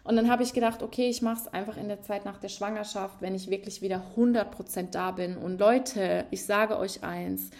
Und 0.04 0.16
dann 0.16 0.32
habe 0.32 0.42
ich 0.42 0.54
gedacht, 0.54 0.82
okay, 0.82 1.10
ich 1.10 1.22
mache 1.22 1.42
es 1.42 1.48
einfach 1.48 1.78
in 1.78 1.88
der 1.88 2.02
Zeit 2.02 2.26
nach 2.26 2.40
der 2.40 2.50
Schwangerschaft, 2.50 3.22
wenn 3.22 3.36
ich 3.36 3.52
wirklich 3.52 3.84
wieder 3.84 4.02
100% 4.18 4.90
da 4.90 5.12
bin. 5.12 5.38
Und 5.38 5.60
Leute, 5.60 6.26
ich 6.32 6.44
sage 6.44 6.80
euch 6.80 7.04
eins, 7.04 7.52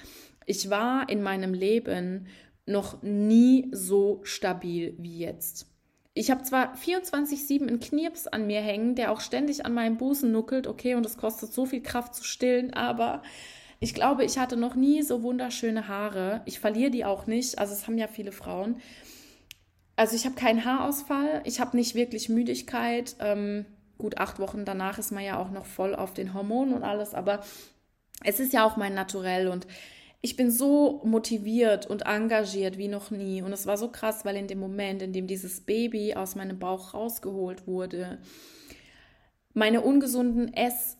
ich 0.48 0.72
war 0.72 1.08
in 1.08 1.22
meinem 1.22 1.54
Leben 1.54 2.26
noch 2.65 3.02
nie 3.02 3.69
so 3.71 4.21
stabil 4.24 4.95
wie 4.97 5.17
jetzt. 5.17 5.67
Ich 6.13 6.30
habe 6.30 6.43
zwar 6.43 6.76
24-7 6.76 7.67
einen 7.67 7.80
Knirps 7.80 8.28
an 8.28 8.45
mir 8.45 8.60
hängen, 8.60 8.95
der 8.95 9.12
auch 9.12 9.21
ständig 9.21 9.65
an 9.65 9.74
meinem 9.74 9.97
Busen 9.97 10.32
nuckelt, 10.32 10.67
okay, 10.67 10.95
und 10.95 11.06
es 11.06 11.17
kostet 11.17 11.54
so 11.54 11.65
viel 11.65 11.82
Kraft 11.82 12.15
zu 12.15 12.24
stillen, 12.24 12.74
aber 12.74 13.21
ich 13.80 13.93
glaube, 13.93 14.26
ich 14.26 14.38
hatte 14.38 14.58
noch 14.58 14.76
nie 14.76 15.02
so 15.02 15.24
wunderschöne 15.24 15.88
Haare. 15.88 16.41
Ich 16.45 16.60
verliere 16.60 16.91
die 16.91 17.06
auch 17.06 17.28
nicht, 17.28 17.58
also 17.60 17.74
es 17.74 17.88
haben 17.88 17.97
ja 17.97 18.08
viele 18.08 18.32
Frauen. 18.32 18.82
Also 19.95 20.15
ich 20.15 20.26
habe 20.26 20.36
keinen 20.36 20.65
Haarausfall, 20.65 21.41
ich 21.45 21.60
habe 21.60 21.78
nicht 21.78 21.95
wirklich 21.95 22.30
Müdigkeit. 22.30 23.15
Ähm, 23.19 23.65
gut, 23.97 24.17
acht 24.17 24.39
Wochen 24.39 24.65
danach 24.65 25.00
ist 25.00 25.12
man 25.12 25.24
ja 25.24 25.39
auch 25.39 25.50
noch 25.50 25.65
voll 25.65 25.95
auf 25.95 26.13
den 26.13 26.34
Hormonen 26.34 26.74
und 26.74 26.84
alles, 26.84 27.13
aber 27.13 27.41
es 28.24 28.39
ist 28.39 28.54
ja 28.54 28.65
auch 28.65 28.78
mein 28.78 28.93
Naturell 28.93 29.47
und 29.47 29.65
ich 30.22 30.36
bin 30.36 30.52
so 30.52 31.02
motiviert 31.04 31.88
und 31.88 32.04
engagiert 32.04 32.78
wie 32.78 32.88
noch 32.88 33.10
nie. 33.10 33.42
Und 33.42 33.54
es 33.54 33.66
war 33.66 33.78
so 33.78 33.90
krass, 33.90 34.24
weil 34.24 34.36
in 34.36 34.48
dem 34.48 34.60
Moment, 34.60 35.02
in 35.02 35.14
dem 35.14 35.26
dieses 35.26 35.62
Baby 35.62 36.14
aus 36.14 36.36
meinem 36.36 36.60
Bauch 36.60 36.94
rausgeholt 36.94 37.66
wurde, 37.66 38.20
meine 39.54 39.82
ungesunden 39.82 40.54
Ess, 40.54 40.98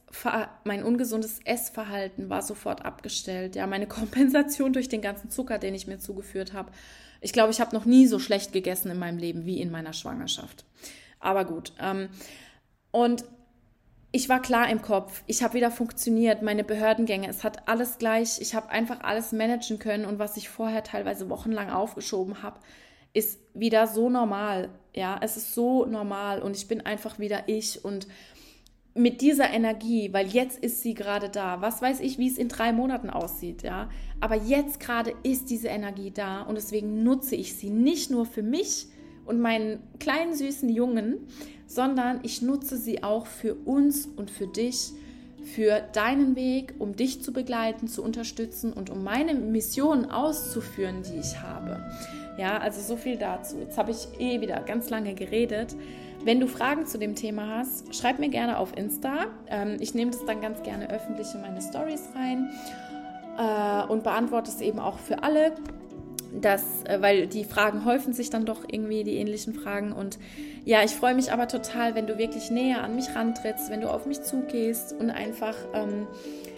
mein 0.64 0.84
ungesundes 0.84 1.40
Essverhalten 1.46 2.30
war 2.30 2.42
sofort 2.42 2.84
abgestellt. 2.84 3.56
Ja, 3.56 3.68
meine 3.68 3.88
Kompensation 4.00 4.74
durch 4.74 4.90
den 4.90 5.02
ganzen 5.02 5.30
Zucker, 5.30 5.60
den 5.60 5.76
ich 5.76 5.88
mir 5.88 6.00
zugeführt 6.00 6.54
habe, 6.54 6.72
ich 7.22 7.34
glaube, 7.34 7.52
ich 7.52 7.62
habe 7.62 7.76
noch 7.76 7.86
nie 7.86 8.08
so 8.08 8.18
schlecht 8.18 8.52
gegessen 8.52 8.90
in 8.90 8.98
meinem 8.98 9.20
Leben 9.20 9.46
wie 9.46 9.62
in 9.62 9.70
meiner 9.70 9.94
Schwangerschaft. 9.94 10.66
Aber 11.20 11.46
gut. 11.46 11.74
Ähm, 11.80 12.10
und 12.90 13.24
ich 14.12 14.28
war 14.28 14.42
klar 14.42 14.70
im 14.70 14.82
Kopf. 14.82 15.24
Ich 15.26 15.42
habe 15.42 15.54
wieder 15.54 15.72
funktioniert, 15.72 16.42
meine 16.42 16.64
Behördengänge. 16.64 17.30
Es 17.30 17.44
hat 17.44 17.68
alles 17.70 17.98
gleich. 17.98 18.42
Ich 18.42 18.56
habe 18.56 18.70
einfach 18.70 19.02
alles 19.02 19.32
managen 19.32 19.80
können. 19.80 20.06
Und 20.06 20.20
was 20.20 20.36
ich 20.36 20.50
vorher 20.50 20.84
teilweise 20.84 21.30
wochenlang 21.30 21.70
aufgeschoben 21.70 22.44
habe, 22.44 22.60
ist 23.14 23.40
wieder 23.54 23.88
so 23.88 24.10
normal. 24.10 24.70
Ja, 24.94 25.18
es 25.22 25.38
ist 25.38 25.54
so 25.54 25.86
normal. 25.86 26.42
Und 26.42 26.58
ich 26.58 26.68
bin 26.68 26.82
einfach 26.82 27.20
wieder 27.20 27.44
ich. 27.48 27.86
Und 27.86 28.08
mit 28.94 29.22
dieser 29.22 29.50
Energie, 29.50 30.12
weil 30.12 30.28
jetzt 30.28 30.60
ist 30.60 30.82
sie 30.82 30.94
gerade 30.94 31.30
da. 31.30 31.62
Was 31.62 31.82
weiß 31.82 32.02
ich, 32.02 32.18
wie 32.18 32.28
es 32.28 32.38
in 32.38 32.50
drei 32.50 32.74
Monaten 32.74 33.10
aussieht, 33.10 33.64
ja. 33.64 33.90
Aber 34.20 34.36
jetzt 34.36 34.82
gerade 34.82 35.14
ist 35.24 35.50
diese 35.50 35.70
Energie 35.70 36.12
da 36.12 36.42
und 36.42 36.56
deswegen 36.56 37.04
nutze 37.04 37.36
ich 37.36 37.56
sie 37.56 37.70
nicht 37.70 38.12
nur 38.12 38.26
für 38.26 38.44
mich 38.44 38.88
und 39.26 39.40
meinen 39.40 39.82
kleinen 40.00 40.36
süßen 40.36 40.68
Jungen, 40.68 41.28
sondern 41.74 42.20
ich 42.24 42.42
nutze 42.42 42.78
sie 42.78 43.02
auch 43.04 43.28
für 43.28 43.56
uns 43.56 44.06
und 44.06 44.30
für 44.30 44.48
dich, 44.48 44.92
für 45.44 45.82
deinen 45.94 46.36
Weg, 46.36 46.76
um 46.80 46.96
dich 46.96 47.24
zu 47.24 47.32
begleiten, 47.32 47.88
zu 47.88 48.04
unterstützen 48.04 48.74
und 48.74 48.90
um 48.90 49.04
meine 49.04 49.34
Mission 49.34 50.12
auszuführen, 50.12 51.02
die 51.04 51.20
ich 51.20 51.42
habe. 51.42 51.84
Ja, 52.38 52.58
also 52.58 52.82
so 52.82 52.98
viel 52.98 53.18
dazu. 53.18 53.58
Jetzt 53.58 53.78
habe 53.78 53.92
ich 53.92 54.08
eh 54.20 54.42
wieder 54.42 54.60
ganz 54.62 54.90
lange 54.90 55.14
geredet. 55.14 55.76
Wenn 56.24 56.40
du 56.40 56.48
Fragen 56.48 56.86
zu 56.86 57.00
dem 57.00 57.16
Thema 57.16 57.58
hast, 57.58 57.96
schreib 57.96 58.20
mir 58.20 58.30
gerne 58.30 58.58
auf 58.58 58.78
Insta. 58.78 59.28
Ähm, 59.48 59.78
ich 59.80 59.96
nehme 59.96 60.12
das 60.12 60.24
dann 60.26 60.42
ganz 60.42 60.62
gerne 60.64 60.90
öffentlich 60.90 61.34
in 61.34 61.42
meine 61.42 61.62
Stories 61.62 62.10
rein 62.16 62.50
äh, 63.40 63.92
und 63.92 64.04
beantworte 64.04 64.52
es 64.52 64.62
eben 64.62 64.80
auch 64.80 65.00
für 65.00 65.24
alle. 65.24 65.54
Das, 66.40 66.64
äh, 66.84 67.02
weil 67.02 67.28
die 67.28 67.44
Fragen 67.44 67.86
häufen 67.86 68.14
sich 68.14 68.30
dann 68.30 68.46
doch 68.46 68.64
irgendwie, 68.70 69.04
die 69.04 69.16
ähnlichen 69.16 69.54
Fragen. 69.54 69.94
Und 69.94 70.20
ja, 70.66 70.84
ich 70.84 70.92
freue 70.92 71.16
mich 71.16 71.32
aber 71.32 71.48
total, 71.48 71.96
wenn 71.96 72.08
du 72.08 72.18
wirklich 72.18 72.52
näher 72.52 72.84
an 72.84 72.96
mich 72.96 73.16
rantrittst, 73.16 73.70
wenn 73.72 73.82
du 73.82 73.90
auf 73.90 74.06
mich 74.06 74.22
zugehst 74.22 74.94
und 74.94 75.10
einfach 75.10 75.56
ähm, 75.74 76.08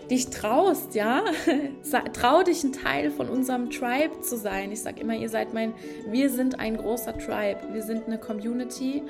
dich 0.09 0.29
traust, 0.29 0.95
ja. 0.95 1.23
Trau 2.13 2.43
dich, 2.43 2.63
ein 2.63 2.73
Teil 2.73 3.11
von 3.11 3.29
unserem 3.29 3.69
Tribe 3.69 4.21
zu 4.21 4.37
sein. 4.37 4.71
Ich 4.71 4.81
sage 4.81 5.01
immer, 5.01 5.15
ihr 5.15 5.29
seid 5.29 5.53
mein, 5.53 5.73
wir 6.07 6.29
sind 6.29 6.59
ein 6.59 6.77
großer 6.77 7.17
Tribe, 7.17 7.59
wir 7.71 7.81
sind 7.81 8.05
eine 8.07 8.17
Community 8.17 9.03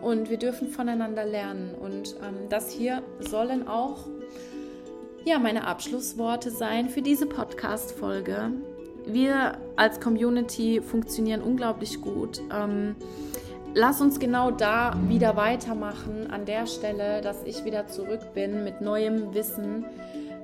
und 0.00 0.30
wir 0.30 0.38
dürfen 0.38 0.68
voneinander 0.68 1.26
lernen. 1.26 1.74
Und 1.74 2.16
ähm, 2.26 2.48
das 2.48 2.70
hier 2.70 3.02
sollen 3.18 3.68
auch 3.68 4.06
ja, 5.24 5.38
meine 5.38 5.66
Abschlussworte 5.66 6.50
sein 6.50 6.88
für 6.88 7.02
diese 7.02 7.26
Podcast-Folge. 7.26 8.52
Wir 9.06 9.58
als 9.76 10.00
Community 10.00 10.80
funktionieren 10.80 11.42
unglaublich 11.42 12.00
gut. 12.00 12.40
Ähm, 12.52 12.96
lass 13.74 14.00
uns 14.00 14.18
genau 14.18 14.50
da 14.50 14.96
wieder 15.08 15.36
weitermachen, 15.36 16.30
an 16.30 16.44
der 16.44 16.66
Stelle, 16.66 17.20
dass 17.20 17.42
ich 17.44 17.64
wieder 17.64 17.86
zurück 17.86 18.34
bin 18.34 18.64
mit 18.64 18.80
neuem 18.80 19.34
Wissen, 19.34 19.84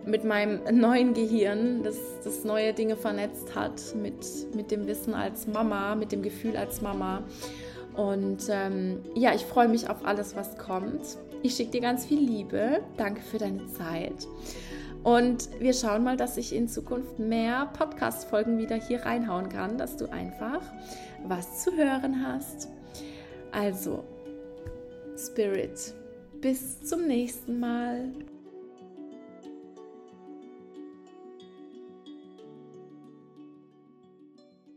mit 0.04 0.24
meinem 0.24 0.60
neuen 0.78 1.14
Gehirn, 1.14 1.82
das, 1.82 1.96
das 2.24 2.44
neue 2.44 2.72
Dinge 2.72 2.96
vernetzt 2.96 3.54
hat, 3.54 3.80
mit, 3.94 4.54
mit 4.54 4.70
dem 4.70 4.86
Wissen 4.86 5.14
als 5.14 5.46
Mama, 5.46 5.94
mit 5.94 6.12
dem 6.12 6.22
Gefühl 6.22 6.56
als 6.56 6.80
Mama. 6.80 7.22
Und 7.94 8.48
ähm, 8.50 9.00
ja, 9.14 9.34
ich 9.34 9.46
freue 9.46 9.68
mich 9.68 9.88
auf 9.88 10.04
alles, 10.04 10.36
was 10.36 10.58
kommt. 10.58 11.00
Ich 11.42 11.54
schicke 11.54 11.72
dir 11.72 11.80
ganz 11.80 12.04
viel 12.04 12.20
Liebe. 12.20 12.80
Danke 12.96 13.22
für 13.22 13.38
deine 13.38 13.66
Zeit. 13.68 14.26
Und 15.02 15.48
wir 15.60 15.72
schauen 15.72 16.02
mal, 16.02 16.16
dass 16.16 16.36
ich 16.36 16.54
in 16.54 16.68
Zukunft 16.68 17.18
mehr 17.18 17.70
Podcast-Folgen 17.78 18.58
wieder 18.58 18.76
hier 18.76 19.06
reinhauen 19.06 19.48
kann, 19.48 19.78
dass 19.78 19.96
du 19.96 20.10
einfach 20.10 20.60
was 21.24 21.62
zu 21.62 21.76
hören 21.76 22.26
hast. 22.26 22.68
Also, 23.56 24.04
Spirit, 25.16 25.94
bis 26.42 26.82
zum 26.82 27.06
nächsten 27.06 27.58
Mal. 27.58 28.12